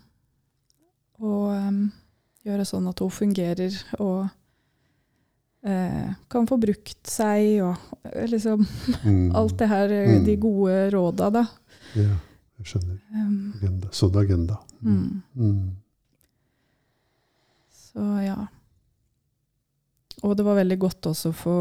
Og 1.25 1.51
um, 1.51 1.81
gjøre 2.45 2.65
sånn 2.67 2.87
at 2.91 3.01
hun 3.01 3.11
fungerer 3.11 3.73
og 3.99 4.27
kan 6.29 6.45
få 6.45 6.57
brukt 6.61 7.07
seg 7.09 7.61
og 7.65 7.79
eh, 8.11 8.27
liksom 8.29 8.65
Mm. 9.03 9.31
alt 9.39 9.55
det 9.57 9.67
her, 9.71 9.89
mm. 9.89 10.25
de 10.27 10.35
Mm. 10.35 10.41
gode 10.43 10.75
råda, 10.93 11.29
da. 11.33 11.45
Ja, 11.95 12.17
jeg 12.59 12.65
skjønner. 12.69 12.99
Agenda. 13.57 13.89
Sånn 13.91 14.15
agenda. 14.21 14.59
mm. 14.81 15.23
Mm. 15.35 15.71
Så 17.71 18.05
ja. 18.25 18.47
Og 20.23 20.35
det 20.37 20.45
var 20.45 20.55
veldig 20.59 20.77
godt 20.79 21.05
også 21.09 21.29
å 21.31 21.37
få 21.39 21.55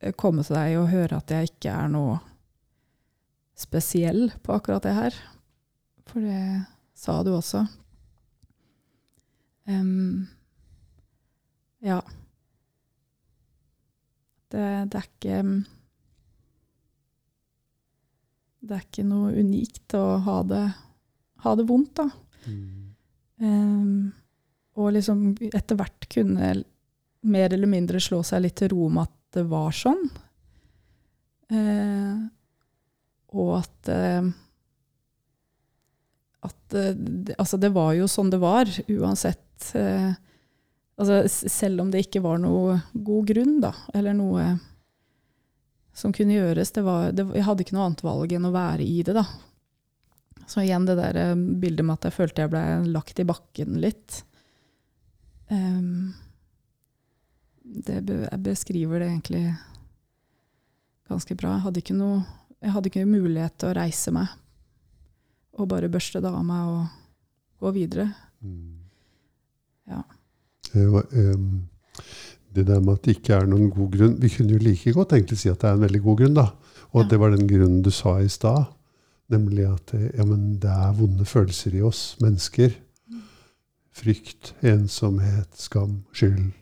eh, 0.00 0.12
komme 0.12 0.42
til 0.44 0.56
deg 0.56 0.78
og 0.78 0.88
høre 0.92 1.16
at 1.18 1.30
jeg 1.30 1.50
ikke 1.52 1.72
er 1.74 1.88
noe 1.92 2.18
spesiell 3.58 4.28
på 4.42 4.54
akkurat 4.54 4.82
det 4.86 4.94
her. 4.94 5.14
For 6.06 6.20
det 6.22 6.64
sa 6.94 7.22
du 7.26 7.32
også. 7.34 7.64
Um, 9.68 10.26
ja. 11.84 12.00
Det, 14.48 14.64
det 14.88 14.98
er 14.98 15.08
ikke 15.08 15.40
Det 18.58 18.74
er 18.74 18.86
ikke 18.86 19.04
noe 19.06 19.34
unikt 19.36 19.94
å 19.96 20.04
ha 20.24 20.38
det, 20.48 20.64
ha 21.44 21.52
det 21.56 21.66
vondt, 21.68 22.00
da. 22.00 22.08
Mm. 22.48 22.88
Um, 23.38 23.92
og 24.78 24.96
liksom 24.96 25.28
etter 25.46 25.78
hvert 25.78 26.08
kunne 26.10 26.50
mer 27.28 27.54
eller 27.54 27.70
mindre 27.70 28.00
slå 28.02 28.24
seg 28.26 28.42
litt 28.44 28.58
til 28.58 28.72
ro 28.72 28.88
med 28.90 29.06
at 29.06 29.14
det 29.38 29.44
var 29.50 29.74
sånn. 29.76 30.02
Uh, 31.52 32.26
og 33.38 33.52
at, 33.60 33.90
uh, 33.92 34.28
at 36.48 36.76
uh, 36.76 36.92
det, 36.98 37.36
altså 37.38 37.60
det 37.60 37.72
var 37.76 37.94
jo 37.98 38.08
sånn 38.10 38.32
det 38.34 38.42
var, 38.42 38.70
uansett. 38.88 39.44
Eh, 39.78 40.12
altså 40.98 41.48
selv 41.50 41.84
om 41.84 41.92
det 41.92 42.04
ikke 42.06 42.22
var 42.24 42.40
noe 42.42 42.80
god 42.92 43.30
grunn, 43.30 43.58
da, 43.62 43.72
eller 43.94 44.16
noe 44.18 44.46
som 45.98 46.14
kunne 46.14 46.36
gjøres. 46.36 46.72
Det 46.74 46.84
var, 46.86 47.12
det, 47.14 47.26
jeg 47.34 47.46
hadde 47.46 47.64
ikke 47.64 47.76
noe 47.76 47.88
annet 47.88 48.06
valg 48.06 48.34
enn 48.34 48.48
å 48.48 48.54
være 48.54 48.86
i 48.86 49.02
det, 49.06 49.16
da. 49.18 49.24
Så 50.48 50.62
igjen 50.62 50.86
det 50.88 50.96
der 50.98 51.18
eh, 51.20 51.34
bildet 51.36 51.84
med 51.84 51.98
at 51.98 52.08
jeg 52.08 52.16
følte 52.16 52.44
jeg 52.44 52.52
ble 52.54 52.64
lagt 52.94 53.20
i 53.20 53.26
bakken 53.28 53.80
litt. 53.82 54.22
Um, 55.48 56.14
det 57.62 58.02
be, 58.08 58.22
jeg 58.24 58.44
beskriver 58.44 59.02
det 59.02 59.10
egentlig 59.10 59.42
ganske 61.08 61.36
bra. 61.36 61.56
Jeg 61.56 61.66
hadde 61.66 61.82
ikke 61.82 61.96
noe 61.98 62.20
jeg 62.58 62.74
hadde 62.74 62.90
ikke 62.90 63.06
mulighet 63.06 63.54
til 63.60 63.70
å 63.70 63.76
reise 63.78 64.12
meg 64.14 64.32
og 65.58 65.68
bare 65.70 65.90
børste 65.90 66.22
det 66.22 66.30
av 66.30 66.44
meg 66.46 66.70
og 66.72 67.62
gå 67.62 67.72
videre. 67.74 68.08
Mm. 68.42 68.78
Ja. 69.90 70.02
Det, 70.72 70.86
var, 70.92 71.06
ehm, 71.12 71.68
det 72.54 72.66
der 72.66 72.80
med 72.80 72.98
at 72.98 73.04
det 73.06 73.16
ikke 73.16 73.34
er 73.38 73.46
noen 73.48 73.70
god 73.70 73.90
grunn 73.94 74.16
Vi 74.20 74.28
kunne 74.32 74.52
jo 74.56 74.58
like 74.62 74.92
godt 74.92 75.12
egentlig 75.16 75.38
si 75.40 75.48
at 75.52 75.60
det 75.62 75.68
er 75.70 75.78
en 75.78 75.84
veldig 75.86 76.02
god 76.04 76.18
grunn, 76.22 76.34
da. 76.34 76.48
Og 76.92 77.02
Ja. 77.04 77.08
det 77.08 77.18
var 77.20 77.30
den 77.30 77.48
grunnen 77.48 77.82
du 77.82 77.90
sa 77.90 78.18
i 78.20 78.28
stad. 78.28 78.66
Nemlig 79.30 79.66
at 79.68 79.90
det, 79.92 80.12
ja, 80.16 80.24
men 80.24 80.54
det 80.58 80.70
er 80.72 80.92
vonde 80.96 81.24
følelser 81.28 81.74
i 81.76 81.82
oss 81.84 82.16
mennesker. 82.20 82.72
Frykt, 83.92 84.54
ensomhet, 84.62 85.48
skam, 85.58 86.04
skyld, 86.14 86.52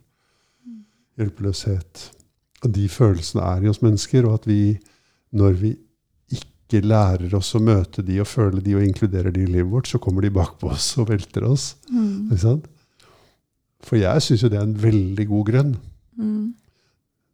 hjelpeløshet. 1.19 2.11
Og 2.64 2.73
de 2.75 2.88
følelsene 2.88 3.42
er 3.45 3.64
i 3.66 3.69
oss 3.71 3.83
mennesker, 3.85 4.27
og 4.27 4.40
at 4.40 4.49
vi, 4.49 4.79
når 5.37 5.59
vi 5.61 5.73
ikke 6.33 6.81
lærer 6.83 7.35
oss 7.37 7.53
å 7.55 7.61
møte 7.62 8.03
de 8.03 8.19
og 8.23 8.27
føle 8.27 8.62
de 8.64 8.75
og 8.79 8.83
inkludere 8.87 9.31
de 9.35 9.45
i 9.45 9.51
livet 9.51 9.71
vårt, 9.71 9.90
så 9.90 10.01
kommer 10.03 10.25
de 10.25 10.33
bakpå 10.35 10.73
oss 10.73 10.95
og 10.99 11.11
velter 11.12 11.45
oss. 11.47 11.75
Mm. 11.92 12.31
Ikke 12.31 12.40
sant? 12.42 12.66
For 13.85 13.97
jeg 14.01 14.23
syns 14.25 14.43
jo 14.43 14.49
det 14.49 14.59
er 14.59 14.67
en 14.67 14.79
veldig 14.83 15.27
god 15.29 15.45
grunn. 15.51 15.77
Mm. 16.17 16.55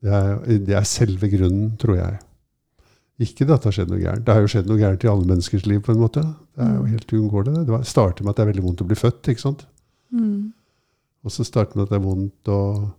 Det 0.02 0.12
er, 0.12 0.38
det 0.66 0.74
er 0.74 0.82
selve 0.88 1.28
grunnen, 1.30 1.76
tror 1.78 1.96
jeg. 2.00 2.18
Ikke 3.22 3.44
at 3.46 3.60
det 3.62 3.68
har 3.68 3.76
skjedd 3.76 3.90
noe 3.92 4.00
gærent. 4.02 4.24
Det 4.26 4.34
har 4.34 4.40
jo 4.42 4.48
skjedd 4.50 4.66
noe 4.66 4.80
gærent 4.80 5.04
i 5.04 5.08
alle 5.12 5.28
menneskers 5.28 5.66
liv. 5.70 5.80
på 5.86 5.92
en 5.94 6.00
måte. 6.00 6.22
Det 6.56 6.64
er 6.64 6.72
jo 6.74 6.82
Mm. 6.82 6.90
helt 6.90 7.12
uunngåelig. 7.12 7.54
det. 7.54 7.66
Det 7.68 7.86
starter 7.86 8.24
med 8.24 8.30
at 8.30 8.36
det 8.36 8.42
er 8.42 8.50
veldig 8.52 8.64
vondt 8.64 8.82
å 8.82 8.86
bli 8.88 8.96
født. 8.98 9.28
ikke 9.28 9.40
sant? 9.40 9.66
Mm. 10.12 10.52
Og 11.24 11.30
så 11.30 11.44
starter 11.46 11.76
med 11.76 11.84
at 11.84 11.90
det 11.90 12.00
er 12.00 12.06
vondt 12.08 12.48
å 12.50 12.90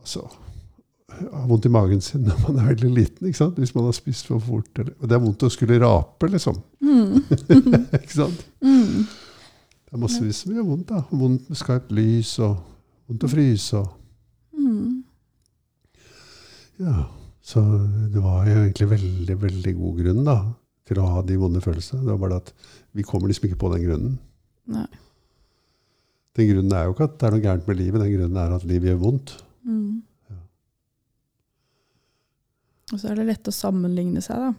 altså, 0.00 0.24
ha 1.30 1.46
vondt 1.46 1.66
i 1.68 1.72
magen 1.72 2.00
sin 2.02 2.24
når 2.26 2.40
man 2.48 2.58
er 2.58 2.72
veldig 2.74 2.90
liten. 2.96 3.26
ikke 3.28 3.38
sant? 3.38 3.58
Hvis 3.60 3.74
man 3.76 3.84
har 3.84 3.92
spist 3.96 4.26
for 4.26 4.40
fort. 4.42 4.70
Eller, 4.78 4.94
og 5.00 5.08
det 5.08 5.14
er 5.16 5.22
vondt 5.22 5.44
å 5.46 5.50
skulle 5.52 5.78
rape, 5.82 6.28
liksom. 6.32 6.58
Mm. 6.82 7.22
ikke 8.00 8.16
sant? 8.16 8.44
Mm. 8.64 9.04
Det 9.92 9.98
er 9.98 10.00
massevis 10.06 10.38
som 10.40 10.54
gjør 10.56 10.64
vondt. 10.70 10.86
da. 10.88 11.02
Vondt 11.12 11.50
med 11.52 11.58
skarpt 11.60 11.90
lys 11.92 12.38
og 12.40 12.56
vondt 13.10 13.26
å 13.26 13.28
fryse. 13.28 13.76
og 13.76 13.98
Mm. 14.56 15.02
Ja, 16.80 17.04
så 17.42 17.60
det 18.12 18.22
var 18.22 18.46
jo 18.46 18.54
egentlig 18.62 18.88
veldig, 18.88 19.36
veldig 19.42 19.74
god 19.76 19.98
grunn 20.00 20.24
da, 20.24 20.36
til 20.88 20.98
å 21.02 21.06
ha 21.12 21.22
de 21.22 21.36
vonde 21.36 21.60
følelsene. 21.60 22.00
Det 22.06 22.14
var 22.14 22.22
bare 22.24 22.36
at 22.40 22.52
vi 22.94 23.02
kommer 23.02 23.28
liksom 23.28 23.48
ikke 23.50 23.58
på 23.60 23.72
den 23.74 23.84
grunnen. 23.84 24.18
Nei. 24.66 24.86
Den 26.36 26.48
grunnen 26.48 26.72
er 26.72 26.84
jo 26.86 26.94
ikke 26.94 27.04
at 27.10 27.18
det 27.18 27.26
er 27.28 27.34
noe 27.36 27.44
gærent 27.44 27.68
med 27.68 27.76
livet, 27.76 28.00
den 28.00 28.14
grunnen 28.16 28.36
er 28.40 28.54
at 28.56 28.64
livet 28.64 28.88
gjør 28.92 29.00
vondt. 29.04 29.34
Mm. 29.68 30.02
Ja. 30.30 30.36
Og 32.92 33.00
så 33.00 33.10
er 33.10 33.14
det 33.20 33.26
lett 33.28 33.48
å 33.48 33.52
sammenligne 33.52 34.22
seg, 34.24 34.36
da. 34.46 34.52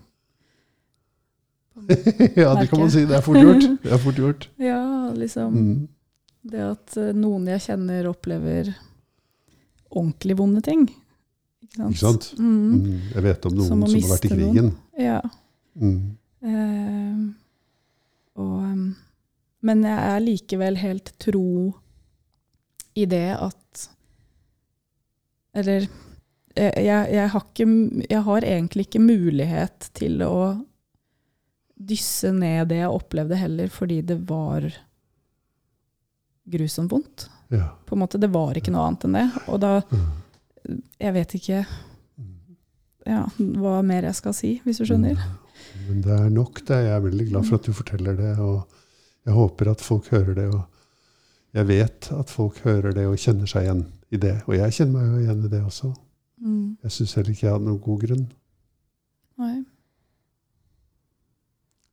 ja, 2.38 2.52
det 2.60 2.68
kan 2.70 2.84
man 2.84 2.92
si. 2.94 3.02
Det 3.10 3.16
er 3.18 3.24
fort 3.26 3.40
gjort. 3.42 3.64
Det 3.84 3.92
er 3.96 4.02
fort 4.04 4.20
gjort. 4.22 4.50
Ja, 4.62 4.78
liksom 5.18 5.54
Mm. 5.58 5.88
det 6.44 6.64
at 6.72 6.98
eh, 6.98 7.14
noen 7.14 7.48
jeg 7.48 7.62
kjenner 7.68 8.08
opplever 8.10 8.74
ordentlig 9.94 10.36
vonde 10.40 10.62
ting. 10.66 10.88
Ikke 11.64 11.78
sant? 11.78 11.94
Ikke 11.94 12.00
sant? 12.04 12.28
Mm. 12.40 12.74
Mm. 12.74 13.00
Jeg 13.14 13.24
vet 13.24 13.46
om 13.46 13.56
noen 13.58 13.68
Som 13.68 13.86
som, 13.88 14.00
har 14.02 14.10
vært 14.16 14.26
i 14.26 14.34
krigen. 14.34 14.56
noen. 14.56 14.76
Ja. 15.00 15.22
Mm. 15.76 16.18
Uh, 16.44 17.34
og, 18.36 18.58
um, 18.64 18.96
men 19.64 19.84
jeg 19.88 20.10
er 20.12 20.20
likevel 20.26 20.76
helt 20.82 21.14
tro 21.24 21.74
i 23.00 23.06
det 23.10 23.30
at 23.40 23.88
Eller 25.56 25.88
jeg, 26.58 27.14
jeg, 27.14 27.30
har 27.30 27.42
ikke, 27.48 27.66
jeg 28.10 28.22
har 28.28 28.46
egentlig 28.46 28.86
ikke 28.88 29.02
mulighet 29.02 29.88
til 29.98 30.22
å 30.26 30.66
dysse 31.78 32.30
ned 32.34 32.68
det 32.70 32.80
jeg 32.84 32.90
opplevde 32.94 33.38
heller, 33.38 33.70
fordi 33.74 34.02
det 34.06 34.20
var 34.30 34.68
grusomt 36.50 36.92
vondt. 36.92 37.28
Ja. 37.54 37.70
På 37.86 37.96
en 37.96 38.00
måte, 38.04 38.20
Det 38.20 38.30
var 38.34 38.54
ikke 38.58 38.72
noe 38.74 38.88
annet 38.88 39.06
enn 39.06 39.14
det. 39.14 39.28
Og 39.48 39.60
da 39.62 39.82
Mm. 39.92 40.82
Jeg 41.00 41.14
vet 41.14 41.34
ikke 41.36 41.66
Mm. 42.18 42.56
ja, 43.06 43.26
hva 43.60 43.82
mer 43.84 44.04
jeg 44.04 44.16
skal 44.16 44.34
si, 44.34 44.62
hvis 44.64 44.78
du 44.78 44.86
skjønner. 44.86 45.18
Men 45.90 46.02
det 46.02 46.12
er 46.20 46.30
nok, 46.30 46.62
det. 46.66 46.78
Jeg 46.86 46.96
er 46.96 47.02
veldig 47.02 47.30
glad 47.30 47.46
for 47.46 47.56
at 47.56 47.64
du 47.64 47.74
forteller 47.74 48.16
det. 48.16 48.40
Og 48.40 48.68
jeg 49.26 49.34
håper 49.34 49.72
at 49.72 49.82
folk 49.82 50.08
hører 50.08 50.34
det. 50.36 50.48
Og 50.54 50.64
jeg 51.54 51.68
vet 51.68 52.12
at 52.12 52.30
folk 52.30 52.58
hører 52.64 52.94
det 52.94 53.06
og 53.08 53.18
kjenner 53.18 53.46
seg 53.46 53.64
igjen 53.68 53.86
i 54.12 54.18
det. 54.18 54.42
Og 54.48 54.56
jeg 54.56 54.72
kjenner 54.72 54.94
meg 54.94 55.12
jo 55.12 55.20
igjen 55.28 55.46
i 55.46 55.50
det 55.50 55.62
også. 55.64 55.94
Mm. 56.42 56.78
Jeg 56.84 56.92
syns 56.92 57.14
heller 57.16 57.32
ikke 57.32 57.44
jeg 57.48 57.52
hadde 57.54 57.66
noen 57.66 57.80
god 57.82 58.00
grunn. 58.08 58.32
Nei. 59.38 59.64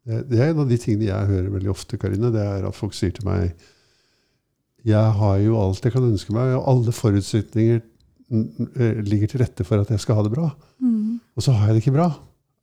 Det, 0.07 0.23
det 0.31 0.41
er 0.41 0.51
en 0.55 0.63
av 0.65 0.69
de 0.71 0.79
tingene 0.81 1.11
jeg 1.11 1.27
hører 1.31 1.51
veldig 1.53 1.71
ofte, 1.71 1.99
Karine. 2.01 2.31
Det 2.33 2.41
er 2.43 2.67
at 2.67 2.75
folk 2.79 2.95
sier 2.97 3.13
til 3.15 3.27
meg 3.29 3.53
Jeg 4.87 5.13
har 5.21 5.37
jo 5.45 5.59
alt 5.61 5.85
jeg 5.85 5.93
kan 5.93 6.07
ønske 6.09 6.33
meg, 6.33 6.55
og 6.57 6.69
alle 6.73 6.93
forutsetninger 6.97 7.81
ligger 8.31 9.27
til 9.33 9.43
rette 9.43 9.65
for 9.67 9.83
at 9.83 9.91
jeg 9.91 10.01
skal 10.01 10.17
ha 10.21 10.23
det 10.25 10.33
bra. 10.33 10.49
Mm. 10.81 11.19
Og 11.37 11.43
så 11.45 11.53
har 11.57 11.67
jeg 11.71 11.77
det 11.77 11.83
ikke 11.85 11.97
bra. 11.99 12.09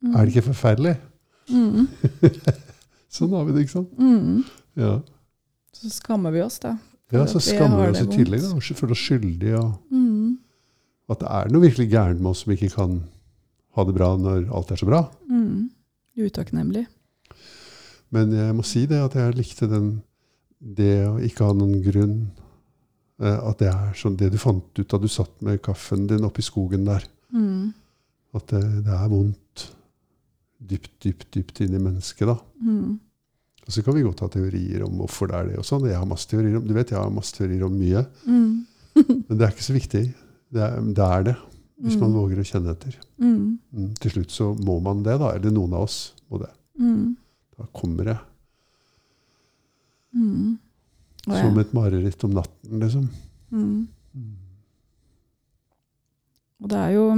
Mm. 0.02 0.14
Er 0.14 0.24
det 0.24 0.34
ikke 0.34 0.48
forferdelig? 0.48 0.94
Mm. 1.50 1.86
Sånn 3.18 3.32
har 3.36 3.44
vi 3.48 3.54
det, 3.56 3.64
ikke 3.66 3.76
sant? 3.76 3.92
Mm. 3.98 4.42
Ja, 4.78 4.98
Så 5.74 5.90
skammer 5.94 6.32
vi 6.34 6.42
oss, 6.44 6.58
da. 6.62 6.74
ja 7.14 7.24
så 7.30 7.40
skammer 7.42 7.86
vi 7.86 7.92
oss 7.94 8.02
i 8.04 8.10
tillegg. 8.16 8.42
Da, 8.44 8.50
og 8.56 8.62
føler 8.62 8.94
oss 8.96 9.04
skyldige. 9.06 9.60
Og 9.62 9.78
Mm. 9.92 10.38
at 11.08 11.20
det 11.22 11.28
er 11.30 11.48
noe 11.54 11.62
virkelig 11.64 11.88
gærent 11.90 12.20
med 12.20 12.30
oss 12.34 12.42
som 12.44 12.52
ikke 12.52 12.68
kan 12.74 12.98
ha 13.76 13.84
det 13.84 13.94
bra 13.96 14.10
når 14.20 14.48
alt 14.52 14.70
er 14.74 14.76
så 14.80 14.86
bra. 14.88 15.04
Mm. 15.30 15.70
Utakknemlig. 16.18 16.86
Men 18.10 18.32
jeg 18.32 18.54
må 18.56 18.64
si 18.64 18.86
det 18.88 18.98
at 19.04 19.14
jeg 19.16 19.36
likte 19.36 19.68
den, 19.70 20.02
det 20.60 21.06
å 21.08 21.16
ikke 21.22 21.44
ha 21.46 21.52
noen 21.56 21.80
grunn. 21.84 22.30
eh, 23.20 23.38
At 23.48 23.58
det 23.58 23.68
er 23.72 23.92
sånn 23.98 24.16
det 24.16 24.30
du 24.32 24.38
fant 24.38 24.78
ut 24.78 24.88
da 24.88 24.98
du 24.98 25.08
satt 25.08 25.40
med 25.42 25.60
kaffen 25.62 26.06
din 26.06 26.24
oppe 26.24 26.38
i 26.40 26.46
skogen 26.46 26.84
der. 26.86 27.04
Mm. 27.32 27.72
At 28.34 28.46
det, 28.52 28.62
det 28.84 28.94
er 28.94 29.08
vondt 29.08 29.68
dypt, 30.58 30.90
dypt, 31.02 31.28
dypt 31.34 31.60
inni 31.64 31.78
mennesket. 31.82 32.26
da. 32.28 32.38
Mm. 32.62 32.98
Og 33.68 33.72
så 33.74 33.82
kan 33.84 33.94
vi 33.94 34.02
godt 34.02 34.20
ha 34.24 34.28
teorier 34.32 34.82
om 34.86 34.96
hvorfor 35.02 35.28
det 35.28 35.36
er 35.36 35.48
det. 35.50 35.58
og 35.58 35.64
sånn. 35.68 35.84
Jeg 35.88 35.98
har 35.98 36.06
masse 36.08 36.26
teorier 36.30 36.56
om, 36.56 36.64
du 36.66 36.72
vet, 36.74 36.90
jeg 36.90 36.98
har 36.98 37.10
masse 37.12 37.34
teorier 37.36 37.64
om 37.66 37.74
mye. 37.78 38.04
Mm. 38.26 38.66
Men 39.28 39.36
det 39.38 39.44
er 39.46 39.52
ikke 39.52 39.66
så 39.68 39.76
viktig. 39.76 40.04
Det 40.50 40.62
er 40.64 40.80
det, 40.80 41.04
er 41.04 41.22
det 41.28 41.36
hvis 41.84 41.94
man 42.00 42.10
Mm. 42.10 42.16
våger 42.18 42.38
å 42.40 42.46
kjenne 42.48 42.72
etter. 42.74 42.94
Mm. 43.22 43.58
Mm, 43.72 43.90
Til 44.00 44.10
slutt 44.10 44.32
så 44.34 44.46
må 44.66 44.80
man 44.82 45.02
det, 45.04 45.18
da. 45.20 45.28
Eller 45.36 45.52
noen 45.54 45.74
av 45.78 45.82
oss 45.84 46.14
må 46.30 46.40
det. 46.40 46.48
Mm. 46.80 47.16
Da 47.58 47.66
kommer 47.72 48.04
det. 48.08 48.16
Mm. 50.16 50.58
Å, 51.28 51.32
ja. 51.34 51.42
Som 51.42 51.58
et 51.60 51.72
mareritt 51.76 52.24
om 52.24 52.36
natten, 52.36 52.78
liksom. 52.80 53.08
Mm. 53.52 53.88
Mm. 54.16 54.36
Og 56.58 56.70
det 56.72 56.78
er 56.78 56.94
jo 56.96 57.08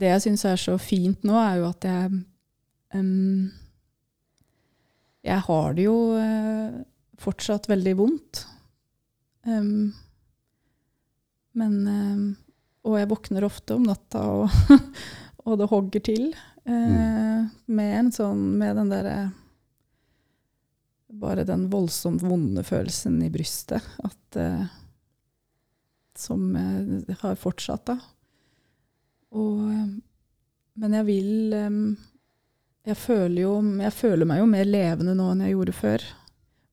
Det 0.00 0.08
jeg 0.08 0.22
syns 0.24 0.44
er 0.48 0.60
så 0.60 0.76
fint 0.80 1.26
nå, 1.26 1.36
er 1.38 1.60
jo 1.60 1.66
at 1.68 1.86
jeg 1.86 2.20
um, 2.96 3.50
Jeg 5.26 5.46
har 5.48 5.74
det 5.76 5.88
jo 5.88 5.96
uh, 6.16 6.78
fortsatt 7.20 7.68
veldig 7.68 7.92
vondt. 7.98 8.46
Um, 9.44 9.90
men 11.52 11.74
um, 11.84 12.22
Og 12.88 12.96
jeg 12.96 13.10
våkner 13.10 13.44
ofte 13.44 13.76
om 13.76 13.84
natta, 13.84 14.22
og, 14.24 14.80
og 15.46 15.60
det 15.60 15.68
hogger 15.68 16.06
til. 16.06 16.30
Mm. 16.70 17.48
Med 17.72 17.94
en 17.98 18.10
sånn 18.14 18.40
Med 18.60 18.76
den 18.78 18.90
derre 18.92 19.18
Bare 21.10 21.44
den 21.44 21.66
voldsomt 21.72 22.22
vonde 22.22 22.62
følelsen 22.66 23.18
i 23.26 23.30
brystet. 23.32 23.82
At 24.06 24.38
eh, 24.38 24.68
som 26.18 26.54
eh, 26.56 27.16
har 27.22 27.40
fortsatt, 27.40 27.90
da. 27.90 27.98
Og, 29.34 29.66
eh, 29.72 29.90
men 30.80 30.96
jeg 31.00 31.08
vil 31.08 31.56
eh, 31.56 31.80
jeg 32.90 32.96
føler, 32.96 33.42
jo, 33.42 33.54
jeg 33.82 33.92
føler 33.92 34.28
meg 34.28 34.40
jo 34.40 34.48
mer 34.48 34.68
levende 34.68 35.14
nå 35.16 35.28
enn 35.32 35.44
jeg 35.44 35.54
gjorde 35.54 35.76
før. 35.76 36.06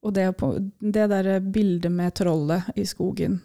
Og 0.07 0.13
det, 0.15 0.27
på, 0.39 0.53
det 0.79 1.07
der 1.11 1.29
bildet 1.43 1.91
med 1.91 2.13
trollet 2.15 2.67
i 2.77 2.85
skogen 2.87 3.39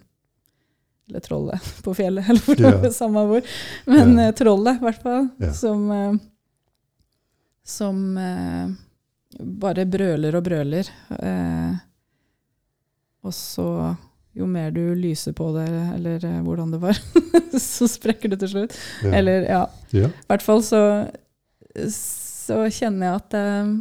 Eller 1.09 1.23
trollet 1.25 1.65
på 1.83 1.95
fjellet, 1.97 2.27
eller 2.29 2.45
hvor 2.45 2.79
det 2.85 2.93
samme 2.95 3.25
hvor. 3.27 3.49
Men 3.89 4.15
eh, 4.21 4.31
trollet, 4.37 4.79
i 4.79 4.87
hvert 4.87 5.03
fall. 5.03 5.27
Yeah. 5.41 5.55
Som, 5.57 5.91
eh, 5.91 6.15
som 7.67 7.99
bare 9.39 9.85
brøler 9.89 10.35
og 10.37 10.45
brøler. 10.45 10.89
Eh, 11.19 11.75
og 13.23 13.33
så, 13.35 13.67
jo 14.35 14.47
mer 14.49 14.73
du 14.75 14.81
lyser 14.97 15.35
på 15.37 15.49
det, 15.55 15.67
eller 15.95 16.25
eh, 16.27 16.39
hvordan 16.43 16.73
det 16.73 16.81
var, 16.83 16.99
så 17.61 17.87
sprekker 17.89 18.33
det 18.33 18.41
til 18.43 18.53
slutt. 18.55 18.77
Ja. 19.05 19.13
Eller, 19.19 19.47
ja. 19.47 19.63
ja. 19.95 20.11
I 20.11 20.31
hvert 20.31 20.45
fall 20.45 20.63
så, 20.65 20.83
så 21.93 22.65
kjenner 22.67 23.09
jeg 23.09 23.21
at, 23.21 23.37
eh, 23.39 23.75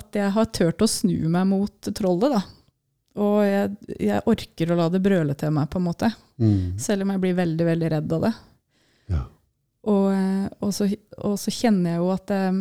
at 0.00 0.20
jeg 0.20 0.34
har 0.36 0.52
turt 0.54 0.84
å 0.84 0.90
snu 0.90 1.16
meg 1.32 1.48
mot 1.50 1.92
trollet, 1.94 2.38
da. 2.38 2.44
Og 3.24 3.44
jeg, 3.46 3.94
jeg 4.02 4.26
orker 4.26 4.72
å 4.74 4.78
la 4.78 4.88
det 4.90 5.02
brøle 5.04 5.36
til 5.38 5.52
meg, 5.54 5.68
på 5.70 5.78
en 5.78 5.86
måte. 5.86 6.10
Mm. 6.42 6.74
Selv 6.82 7.04
om 7.04 7.12
jeg 7.14 7.22
blir 7.22 7.36
veldig, 7.38 7.66
veldig 7.68 7.90
redd 7.92 8.18
av 8.18 8.28
det. 8.28 8.34
ja. 9.14 9.22
Og, 9.84 10.54
og, 10.64 10.70
så, 10.72 10.88
og 11.20 11.34
så 11.40 11.52
kjenner 11.52 11.94
jeg 11.94 12.00
jo 12.00 12.10
at 12.14 12.32
eh, 12.32 12.60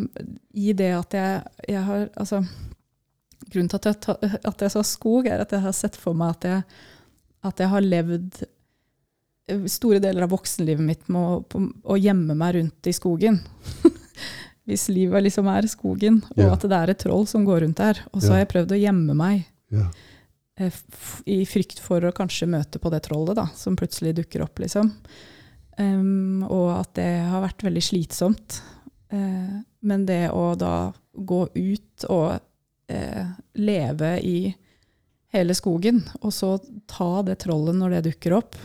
i 0.60 0.74
det 0.76 0.90
at 0.98 1.16
jeg, 1.16 1.44
jeg 1.72 1.84
har 1.88 2.10
Altså, 2.20 2.42
grunnen 3.48 3.70
til 3.72 3.80
at 3.80 3.88
jeg, 3.88 4.42
at 4.44 4.66
jeg 4.66 4.74
sa 4.74 4.84
skog, 4.88 5.30
er 5.30 5.44
at 5.44 5.54
jeg 5.56 5.64
har 5.64 5.78
sett 5.78 6.00
for 6.00 6.18
meg 6.18 6.36
at 6.38 6.50
jeg, 6.50 6.82
at 7.48 7.64
jeg 7.64 7.72
har 7.72 7.86
levd 7.86 8.42
eh, 8.44 9.66
store 9.72 10.02
deler 10.04 10.28
av 10.28 10.34
voksenlivet 10.34 10.84
mitt 10.84 11.08
med 11.12 11.22
å, 11.54 11.66
å 11.96 12.00
gjemme 12.00 12.36
meg 12.40 12.58
rundt 12.58 12.92
i 12.92 12.96
skogen. 12.96 13.40
Hvis 14.68 14.88
livet 14.92 15.26
liksom 15.26 15.48
er 15.52 15.68
skogen, 15.68 16.22
og 16.38 16.40
yeah. 16.40 16.54
at 16.56 16.64
det 16.72 16.78
er 16.78 16.94
et 16.94 17.02
troll 17.04 17.26
som 17.28 17.44
går 17.44 17.66
rundt 17.66 17.82
der. 17.82 18.00
Og 18.14 18.22
så 18.22 18.30
yeah. 18.30 18.36
har 18.36 18.44
jeg 18.46 18.54
prøvd 18.54 18.76
å 18.76 18.80
gjemme 18.80 19.16
meg 19.20 19.42
f- 20.64 21.22
i 21.28 21.42
frykt 21.50 21.82
for 21.84 22.04
å 22.08 22.14
kanskje 22.16 22.48
møte 22.52 22.80
på 22.80 22.92
det 22.94 23.02
trollet 23.08 23.36
da, 23.40 23.50
som 23.60 23.76
plutselig 23.80 24.16
dukker 24.22 24.46
opp. 24.46 24.64
liksom. 24.64 24.94
Em, 25.82 26.44
og 26.46 26.70
at 26.76 26.94
det 27.00 27.10
har 27.30 27.44
vært 27.46 27.66
veldig 27.66 27.84
slitsomt. 27.84 28.60
Uh, 29.14 29.62
men 29.86 30.06
det 30.10 30.28
å 30.34 30.54
da 30.58 30.92
gå 31.14 31.46
ut 31.54 32.06
og 32.10 32.38
uh, 32.38 33.26
leve 33.60 34.12
i 34.26 34.38
hele 35.34 35.56
skogen, 35.58 36.04
og 36.22 36.34
så 36.34 36.56
ta 36.90 37.24
det 37.26 37.40
trollet 37.42 37.78
når 37.78 37.98
det 37.98 38.06
dukker 38.12 38.38
opp, 38.38 38.58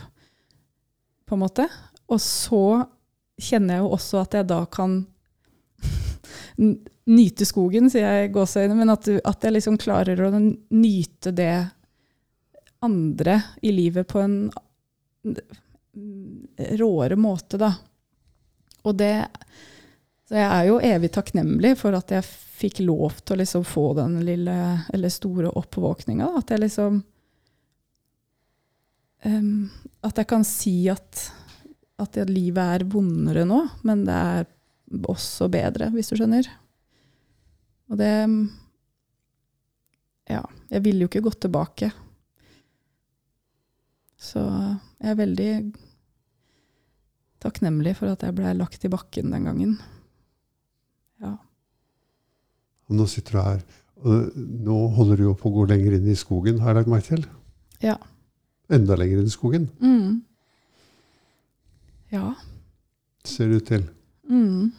på 1.25 1.37
en 1.37 1.43
måte. 1.43 1.65
Og 2.09 2.21
så 2.21 2.83
kjenner 3.39 3.77
jeg 3.77 3.85
jo 3.85 3.93
også 3.95 4.21
at 4.21 4.37
jeg 4.37 4.49
da 4.49 4.59
kan 4.69 4.99
nyte 7.19 7.47
skogen, 7.47 7.89
sier 7.89 8.05
jeg 8.05 8.29
i 8.29 8.33
gåseøyne, 8.33 8.77
men 8.77 8.93
at, 8.93 9.05
du, 9.05 9.17
at 9.25 9.45
jeg 9.45 9.55
liksom 9.55 9.79
klarer 9.81 10.21
å 10.25 10.31
nyte 10.33 11.33
det 11.33 11.53
andre 12.85 13.41
i 13.65 13.73
livet 13.75 14.07
på 14.07 14.21
en 14.23 14.37
råere 16.79 17.15
måte, 17.19 17.57
da. 17.57 17.73
Og 18.87 18.95
det 18.95 19.27
Så 20.29 20.37
jeg 20.37 20.45
er 20.45 20.65
jo 20.67 20.77
evig 20.85 21.09
takknemlig 21.11 21.73
for 21.79 21.95
at 21.97 22.11
jeg 22.13 22.27
fikk 22.59 22.81
lov 22.85 23.17
til 23.23 23.33
å 23.33 23.39
liksom 23.41 23.63
få 23.65 23.93
den 23.97 24.19
lille, 24.27 24.55
eller 24.93 25.09
store 25.09 25.49
oppvåkninga. 25.57 26.27
At 26.37 26.53
jeg 26.53 26.61
liksom 26.65 27.01
um, 29.25 29.69
At 30.05 30.21
jeg 30.21 30.29
kan 30.29 30.45
si 30.47 30.75
at, 30.91 31.25
at 31.97 32.21
livet 32.29 32.75
er 32.77 32.87
vondere 32.87 33.45
nå, 33.47 33.63
men 33.87 34.05
det 34.07 34.15
er 34.15 34.49
også 35.09 35.49
bedre, 35.51 35.89
hvis 35.93 36.09
du 36.11 36.17
skjønner. 36.19 36.49
Og 37.89 37.97
det 37.97 38.13
Ja, 40.29 40.43
jeg 40.69 40.85
ville 40.85 41.05
jo 41.05 41.09
ikke 41.09 41.25
gått 41.25 41.41
tilbake. 41.41 41.89
Så 44.19 44.41
jeg 44.99 45.13
er 45.13 45.15
veldig 45.19 45.51
takknemlig 47.39 47.93
for 47.95 48.11
at 48.11 48.23
jeg 48.25 48.35
ble 48.35 48.51
lagt 48.57 48.83
i 48.83 48.91
bakken 48.91 49.31
den 49.31 49.45
gangen. 49.47 49.77
Ja. 51.23 51.35
Og 52.89 52.97
nå 52.99 53.05
sitter 53.07 53.37
du 53.37 53.41
her. 53.45 53.61
Nå 54.65 54.77
holder 54.95 55.19
du 55.19 55.23
jo 55.29 55.35
på 55.39 55.49
å 55.51 55.55
gå 55.59 55.65
lenger 55.71 55.97
inn 55.97 56.07
i 56.11 56.17
skogen, 56.19 56.59
har 56.63 56.73
jeg 56.73 56.81
lagt 56.81 56.91
meg 56.91 57.05
til. 57.07 57.23
Ja. 57.83 57.95
Enda 58.71 58.95
lenger 58.99 59.21
inn 59.23 59.29
i 59.31 59.33
skogen, 59.35 59.69
Mm. 59.79 60.21
Ja. 62.11 62.33
ser 63.23 63.47
det 63.47 63.55
ut 63.61 63.67
til. 63.67 63.83
Mm. 64.29 64.71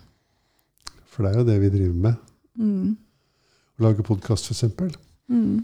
For 1.07 1.23
det 1.23 1.31
er 1.33 1.39
jo 1.39 1.47
det 1.47 1.61
vi 1.63 1.69
driver 1.71 1.95
med. 1.95 2.15
Mm. 2.59 2.97
Å 3.79 3.85
lage 3.85 4.03
podkast, 4.07 4.51
f.eks. 4.51 4.97
Mm. 5.31 5.61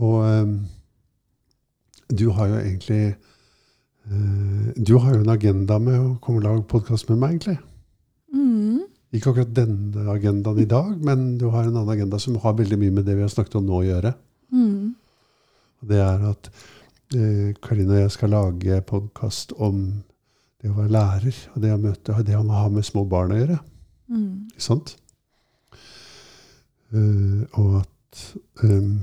Og 0.00 0.16
ehm, 0.24 0.54
du 2.08 2.28
har 2.36 2.50
jo 2.50 2.58
egentlig 2.60 3.16
uh, 4.10 4.68
Du 4.76 4.96
har 5.02 5.14
jo 5.14 5.22
en 5.24 5.32
agenda 5.32 5.78
med 5.82 5.98
å 5.98 6.18
komme 6.22 6.42
og 6.42 6.46
lage 6.46 6.68
podkast 6.70 7.10
med 7.10 7.18
meg, 7.22 7.36
egentlig. 7.36 7.58
Mm. 8.34 8.84
Ikke 9.16 9.32
akkurat 9.32 9.54
denne 9.56 10.06
agendaen 10.12 10.60
i 10.62 10.68
dag, 10.68 10.92
men 11.02 11.36
du 11.40 11.48
har 11.54 11.66
en 11.66 11.74
annen 11.74 11.92
agenda 11.94 12.20
som 12.22 12.38
har 12.42 12.56
veldig 12.58 12.78
mye 12.80 12.98
med 12.98 13.06
det 13.08 13.16
vi 13.16 13.24
har 13.24 13.32
snakket 13.32 13.58
om 13.60 13.66
nå 13.68 13.80
å 13.80 13.86
gjøre. 13.86 14.12
Mm. 14.54 14.94
Det 15.86 16.02
er 16.02 16.26
at 16.30 16.50
eh, 17.14 17.54
Karine 17.62 17.94
og 17.94 18.02
jeg 18.02 18.14
skal 18.14 18.34
lage 18.34 18.82
podkast 18.88 19.54
om 19.62 19.80
det 20.62 20.70
å 20.72 20.76
være 20.78 20.94
lærer, 20.96 21.40
og 21.54 21.62
det 21.62 21.72
å 21.72 21.80
møte, 21.80 22.20
det 22.26 22.36
å 22.38 22.44
ha 22.50 22.68
med 22.72 22.86
små 22.86 23.04
barn 23.08 23.34
å 23.34 23.40
gjøre. 23.40 23.58
Mm. 24.10 24.30
Ikke 24.52 24.66
sant? 24.66 24.96
Eh, 26.94 27.42
og 27.60 27.80
at 27.82 28.24
ehm, 28.64 28.98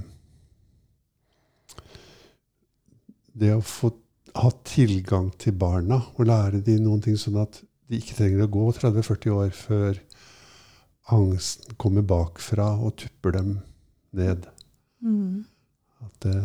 Det 3.33 3.51
å 3.55 3.61
få 3.65 3.91
ha 4.37 4.49
tilgang 4.65 5.29
til 5.41 5.55
barna 5.57 5.99
og 6.15 6.25
lære 6.25 6.63
de 6.65 6.79
noen 6.81 7.01
ting 7.03 7.17
sånn 7.19 7.41
at 7.43 7.59
de 7.89 7.99
ikke 7.99 8.17
trenger 8.17 8.45
å 8.45 8.51
gå 8.53 8.65
30-40 8.79 9.35
år 9.35 9.51
før 9.57 9.99
angsten 11.13 11.75
kommer 11.81 12.05
bakfra 12.07 12.71
og 12.79 12.95
tupper 13.01 13.35
dem 13.37 13.53
ned. 14.15 14.47
Mm. 15.03 15.43
At 16.05 16.25
det, 16.25 16.37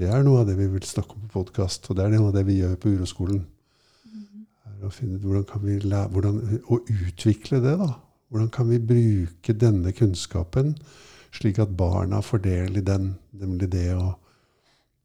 det 0.00 0.08
er 0.08 0.24
noe 0.24 0.42
av 0.42 0.48
det 0.48 0.56
vi 0.58 0.70
vil 0.72 0.86
snakke 0.88 1.18
om 1.18 1.26
på 1.26 1.42
podkast, 1.42 1.90
og 1.90 1.98
det 1.98 2.06
er 2.06 2.14
noe 2.16 2.30
av 2.30 2.38
det 2.38 2.46
vi 2.48 2.60
gjør 2.62 2.78
på 2.80 2.94
Uroskolen. 2.96 3.44
Mm. 4.08 4.46
å 4.88 4.90
finne 4.90 5.18
ut 5.18 5.26
hvordan 5.28 5.46
kan 5.52 5.66
vi 5.66 5.76
lære, 5.84 6.08
hvordan, 6.16 6.40
å 6.66 6.80
utvikle 6.80 7.60
det. 7.62 7.76
da. 7.78 7.92
Hvordan 8.32 8.50
kan 8.54 8.70
vi 8.72 8.80
bruke 8.80 9.54
denne 9.54 9.92
kunnskapen 9.94 10.74
slik 11.32 11.60
at 11.62 11.76
barna 11.76 12.20
får 12.24 12.42
del 12.44 12.80
i 12.80 12.84
den, 12.84 13.14
nemlig 13.36 13.70
det 13.72 13.90
å 13.96 14.14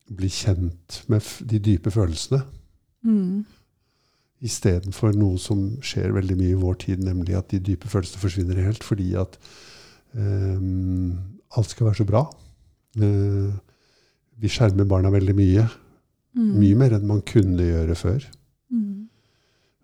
bli 0.10 0.30
kjent 0.32 1.02
med 1.12 1.26
de 1.50 1.60
dype 1.60 1.92
følelsene, 1.92 2.44
Mm. 3.08 3.46
istedenfor 4.44 5.14
noe 5.16 5.38
som 5.40 5.78
skjer 5.86 6.12
veldig 6.12 6.36
mye 6.38 6.54
i 6.56 6.60
vår 6.60 6.76
tid, 6.84 7.00
nemlig 7.06 7.36
at 7.38 7.50
de 7.54 7.60
dype 7.60 7.88
følelsene 7.88 8.22
forsvinner 8.22 8.60
helt 8.66 8.84
fordi 8.84 9.14
at 9.16 9.38
um, 10.14 11.14
alt 11.56 11.70
skal 11.70 11.88
være 11.88 12.00
så 12.02 12.06
bra. 12.10 12.24
Uh, 12.98 13.54
vi 14.38 14.50
skjermer 14.52 14.86
barna 14.90 15.10
veldig 15.14 15.36
mye. 15.38 15.68
Mm. 16.38 16.52
Mye 16.60 16.76
mer 16.78 16.98
enn 16.98 17.08
man 17.10 17.22
kunne 17.26 17.64
gjøre 17.66 17.96
før. 17.98 18.28
Mm. 18.70 19.08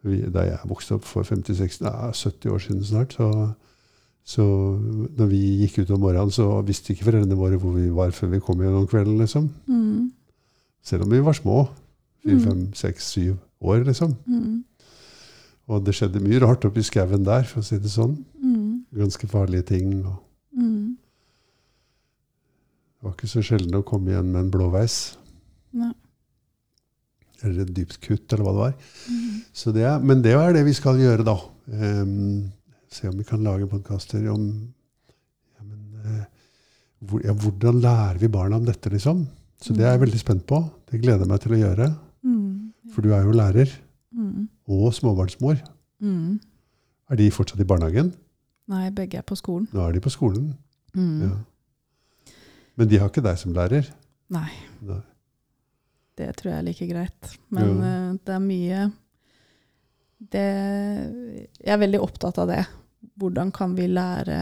Vi, 0.03 0.19
da 0.33 0.43
jeg 0.49 0.69
vokste 0.69 0.97
opp 0.97 1.05
for 1.07 1.23
50-60, 1.23 1.81
nei, 1.85 2.11
70 2.11 2.51
år 2.53 2.59
siden 2.65 2.83
snart, 2.85 3.15
så, 3.17 3.29
så 4.23 4.43
når 5.17 5.27
vi 5.29 5.39
gikk 5.63 5.81
ut 5.83 5.89
om 5.91 5.99
morgenen, 6.05 6.31
så 6.31 6.45
visste 6.65 6.93
ikke 6.93 7.05
foreldrene 7.09 7.35
våre 7.37 7.57
hvor 7.59 7.73
vi 7.75 7.89
var 7.91 8.11
før 8.15 8.31
vi 8.31 8.39
kom 8.39 8.61
hjem 8.63 8.77
om 8.81 8.87
kvelden. 8.87 9.17
liksom. 9.19 9.49
Mm. 9.67 10.11
Selv 10.83 11.03
om 11.03 11.09
vi 11.11 11.19
var 11.19 11.33
små. 11.33 11.67
Fire, 12.23 12.37
Mm. 12.39 12.43
fem, 12.43 12.73
seks, 12.73 13.03
syv 13.11 13.37
år, 13.61 13.83
liksom. 13.83 14.15
Mm. 14.27 14.63
Og 15.67 15.83
det 15.83 15.93
skjedde 15.95 16.21
mye 16.23 16.39
rart 16.39 16.63
oppi 16.65 16.81
skauen 16.83 17.23
der, 17.25 17.43
for 17.43 17.59
å 17.59 17.63
si 17.67 17.77
det 17.77 17.91
sånn. 17.91 18.17
Mm. 18.41 18.85
Ganske 18.95 19.27
farlige 19.27 19.65
ting. 19.67 20.03
Mm. 20.55 20.95
Det 22.95 23.03
var 23.03 23.13
ikke 23.17 23.27
så 23.27 23.43
sjelden 23.43 23.75
å 23.75 23.83
komme 23.83 24.11
igjen 24.13 24.31
med 24.31 24.45
en 24.45 24.51
blåveis. 24.53 25.17
Nei. 25.73 25.91
Eller 27.43 27.65
et 27.65 27.73
dypt 27.75 27.99
kutt, 27.99 28.31
eller 28.31 28.45
hva 28.45 28.53
det 28.53 28.63
var. 28.63 28.75
Så 29.53 29.73
det 29.75 29.83
er, 29.83 29.99
men 29.99 30.21
det 30.23 30.31
er 30.37 30.53
det 30.55 30.63
vi 30.63 30.71
skal 30.77 30.95
gjøre, 31.01 31.25
da. 31.27 31.35
Ehm, 31.75 32.51
se 32.93 33.09
om 33.09 33.17
vi 33.19 33.25
kan 33.27 33.43
lage 33.45 33.67
podkaster 33.69 34.23
om 34.31 34.43
ja, 35.57 35.63
men, 35.63 35.83
eh, 36.03 36.25
hvor, 37.03 37.23
ja, 37.25 37.33
Hvordan 37.33 37.81
lærer 37.83 38.19
vi 38.21 38.27
barna 38.31 38.57
om 38.61 38.65
dette, 38.67 38.89
liksom? 38.93 39.25
Så 39.63 39.73
det 39.75 39.85
er 39.85 39.93
jeg 39.95 40.01
veldig 40.05 40.19
spent 40.19 40.45
på. 40.47 40.59
Det 40.91 40.99
gleder 41.01 41.23
jeg 41.23 41.31
meg 41.31 41.39
til 41.43 41.53
å 41.55 41.59
gjøre. 41.61 41.87
Mm. 42.23 42.73
For 42.93 43.01
du 43.05 43.13
er 43.15 43.23
jo 43.25 43.31
lærer 43.37 43.71
Mm. 44.13 44.47
og 44.69 44.91
småbarnsmor. 44.93 45.57
Mm. 45.99 46.39
Er 47.09 47.15
de 47.17 47.31
fortsatt 47.33 47.59
i 47.59 47.65
barnehagen? 47.65 48.11
Nei, 48.69 48.89
begge 48.93 49.17
er 49.17 49.23
på 49.25 49.33
skolen. 49.35 49.65
Nå 49.73 49.87
er 49.87 49.95
de 49.95 49.99
på 50.05 50.11
skolen. 50.13 50.51
Mm. 50.93 51.21
Ja. 51.23 52.33
Men 52.77 52.87
de 52.91 52.99
har 53.01 53.09
ikke 53.09 53.23
deg 53.25 53.39
som 53.41 53.55
lærer? 53.57 53.89
Nei. 54.29 54.51
Nei. 54.85 54.99
Det 56.17 56.27
tror 56.37 56.51
jeg 56.51 56.59
er 56.59 56.67
like 56.67 56.87
greit. 56.91 57.31
Men 57.49 57.81
eh, 57.81 58.11
det 58.23 58.35
er 58.35 58.43
mye 58.45 58.83
det, 60.31 60.45
Jeg 61.57 61.73
er 61.73 61.81
veldig 61.81 62.01
opptatt 62.05 62.37
av 62.43 62.47
det. 62.53 62.61
Hvordan 63.23 63.51
kan 63.55 63.75
vi 63.77 63.87
lære 63.87 64.39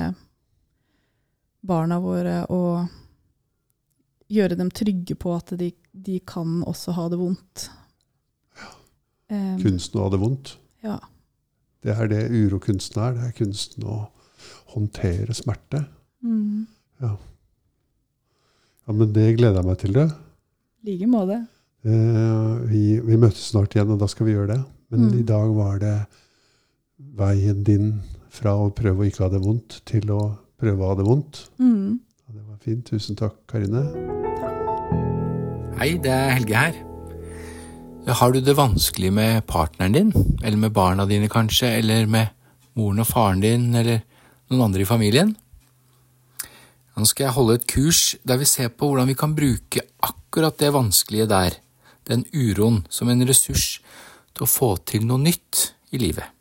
barna 1.62 2.00
våre 2.02 2.40
å 2.50 2.62
gjøre 4.32 4.58
dem 4.58 4.72
trygge 4.74 5.14
på 5.20 5.36
at 5.36 5.54
de, 5.60 5.68
de 5.94 6.18
kan 6.26 6.62
også 6.66 6.96
ha 6.98 7.06
det 7.12 7.20
vondt? 7.22 7.68
Um, 9.32 9.60
Kunsten 9.62 10.00
å 10.02 10.08
ha 10.08 10.12
det 10.16 10.20
vondt. 10.24 10.56
Ja. 10.84 10.98
Det 11.86 11.94
er 11.94 12.10
det 12.10 12.24
urokunsten 12.34 13.02
er. 13.06 13.14
Det 13.20 13.28
er 13.30 13.38
kunsten 13.38 13.86
å 13.88 14.00
håndtere 14.74 15.34
smerte. 15.38 15.84
Mm. 16.26 16.66
Ja. 17.02 17.14
ja, 18.88 18.94
men 18.94 19.14
det 19.16 19.28
gleder 19.38 19.62
jeg 19.62 19.70
meg 19.70 19.80
til, 19.82 19.96
det. 19.96 20.08
I 20.82 20.92
like 20.92 21.10
måte. 21.10 21.38
Eh, 21.86 22.52
vi, 22.70 22.84
vi 23.02 23.18
møtes 23.22 23.48
snart 23.52 23.74
igjen, 23.78 23.94
og 23.94 24.02
da 24.02 24.10
skal 24.10 24.28
vi 24.30 24.36
gjøre 24.36 24.56
det. 24.56 24.62
Men 24.92 25.06
Mm. 25.08 25.14
i 25.22 25.24
dag 25.24 25.54
var 25.56 25.78
det 25.80 25.96
veien 27.18 27.62
din 27.64 27.86
fra 28.32 28.54
å 28.56 28.70
prøve 28.76 29.04
å 29.04 29.10
ikke 29.10 29.26
ha 29.26 29.32
det 29.34 29.42
vondt, 29.44 29.82
til 29.90 30.12
å 30.14 30.22
prøve 30.62 30.86
å 30.86 30.94
ha 30.94 30.98
det 31.00 31.08
vondt. 31.08 31.44
Mm. 31.60 32.00
Ja, 32.00 32.38
det 32.38 32.46
var 32.46 32.62
fint. 32.64 32.86
Tusen 32.88 33.20
takk, 33.20 33.36
Karine. 33.52 33.84
Hei, 35.82 35.96
det 36.02 36.14
er 36.14 36.36
Helge 36.38 36.64
her. 36.64 36.80
Har 38.18 38.34
du 38.34 38.40
det 38.42 38.58
vanskelig 38.58 39.12
med 39.14 39.44
partneren 39.50 39.94
din, 39.94 40.12
eller 40.42 40.58
med 40.58 40.74
barna 40.74 41.06
dine 41.10 41.30
kanskje, 41.30 41.76
eller 41.82 42.08
med 42.10 42.32
moren 42.80 43.04
og 43.04 43.10
faren 43.10 43.44
din, 43.44 43.70
eller 43.78 44.02
noen 44.50 44.68
andre 44.70 44.86
i 44.86 44.90
familien? 44.90 45.36
Nå 46.98 47.08
skal 47.10 47.28
jeg 47.28 47.36
holde 47.36 47.56
et 47.58 47.68
kurs 47.72 48.02
der 48.28 48.38
vi 48.42 48.46
ser 48.50 48.70
på 48.74 48.90
hvordan 48.90 49.10
vi 49.10 49.18
kan 49.18 49.34
bruke 49.34 49.86
akkurat 50.06 50.58
det 50.62 50.74
vanskelige 50.76 51.30
der, 51.32 51.56
den 52.10 52.26
uroen, 52.34 52.84
som 52.90 53.10
en 53.10 53.26
ressurs 53.26 53.80
til 54.36 54.46
å 54.46 54.50
få 54.50 54.76
til 54.86 55.08
noe 55.10 55.22
nytt 55.22 55.72
i 55.96 56.02
livet. 56.02 56.41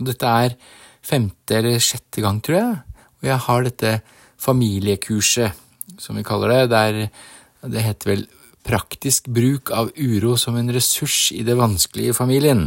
Og 0.00 0.08
Dette 0.08 0.26
er 0.44 0.56
femte 1.04 1.56
eller 1.56 1.80
sjette 1.82 2.22
gang, 2.24 2.40
tror 2.44 2.56
jeg, 2.58 2.76
og 3.20 3.28
jeg 3.28 3.44
har 3.46 3.64
dette 3.66 3.94
familiekurset, 4.40 5.56
som 6.00 6.16
vi 6.16 6.24
kaller 6.24 6.52
det, 6.54 6.70
der 6.72 7.70
det 7.70 7.82
heter 7.84 8.14
vel 8.14 8.28
Praktisk 8.60 9.30
bruk 9.32 9.70
av 9.72 9.88
uro 9.96 10.34
som 10.36 10.58
en 10.60 10.68
ressurs 10.68 11.30
i 11.32 11.40
det 11.42 11.54
vanskelige 11.56 12.12
i 12.12 12.16
familien. 12.16 12.66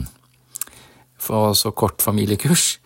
For 1.22 1.54
så 1.54 1.70
kort 1.70 2.02
familiekurs. 2.02 2.80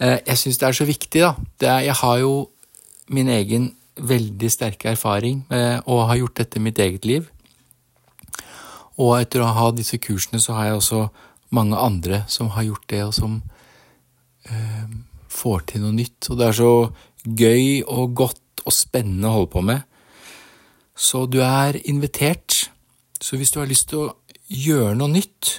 Eh, 0.00 0.18
Jeg 0.26 0.38
syns 0.38 0.58
det 0.58 0.66
er 0.66 0.72
så 0.72 0.84
viktig, 0.84 1.22
da. 1.22 1.34
Er, 1.60 1.80
jeg 1.86 1.94
har 1.94 2.18
jo 2.18 2.50
min 3.08 3.28
egen 3.28 3.76
veldig 3.96 4.50
sterke 4.50 4.90
erfaring 4.90 5.46
med 5.48 5.82
har 5.86 6.06
ha 6.06 6.16
gjort 6.18 6.34
dette 6.34 6.58
i 6.58 6.62
mitt 6.62 6.78
eget 6.78 7.04
liv. 7.04 7.30
Og 8.98 9.20
etter 9.20 9.40
å 9.40 9.54
ha 9.54 9.70
disse 9.70 9.98
kursene, 9.98 10.40
så 10.42 10.58
har 10.58 10.64
jeg 10.66 10.74
også 10.82 11.08
mange 11.50 11.76
andre 11.78 12.24
som 12.28 12.50
har 12.50 12.66
gjort 12.66 12.88
det, 12.90 13.04
og 13.04 13.14
som 13.14 13.42
får 15.28 15.64
til 15.70 15.84
noe 15.84 15.96
nytt. 15.96 16.30
Og 16.30 16.38
det 16.40 16.48
er 16.48 16.58
så 16.58 16.72
gøy 17.24 17.84
og 17.84 18.14
godt 18.18 18.64
og 18.64 18.74
spennende 18.74 19.28
å 19.30 19.36
holde 19.38 19.52
på 19.52 19.62
med. 19.64 19.84
Så 20.98 21.26
du 21.30 21.40
er 21.44 21.78
invitert. 21.88 22.68
Så 23.20 23.38
hvis 23.38 23.52
du 23.54 23.60
har 23.60 23.70
lyst 23.70 23.90
til 23.90 24.06
å 24.06 24.14
gjøre 24.48 24.96
noe 24.98 25.12
nytt, 25.12 25.58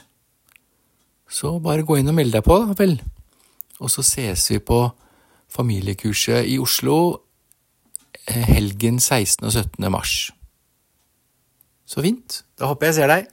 så 1.29 1.59
bare 1.61 1.85
gå 1.85 1.99
inn 1.99 2.09
og 2.09 2.17
meld 2.17 2.33
deg 2.33 2.45
på, 2.45 2.57
da 2.63 2.75
vel. 2.77 2.97
Og 3.79 3.91
så 3.93 4.03
ses 4.03 4.49
vi 4.51 4.59
på 4.59 4.81
familiekurset 5.49 6.49
i 6.49 6.57
Oslo 6.61 6.97
eh, 8.27 8.45
helgen 8.49 8.99
16. 8.99 9.45
og 9.45 9.53
17. 9.53 9.89
mars. 9.91 10.15
Så 11.89 12.03
fint. 12.05 12.43
Da 12.59 12.69
håper 12.69 12.89
jeg 12.89 12.99
ser 12.99 13.13
deg. 13.13 13.29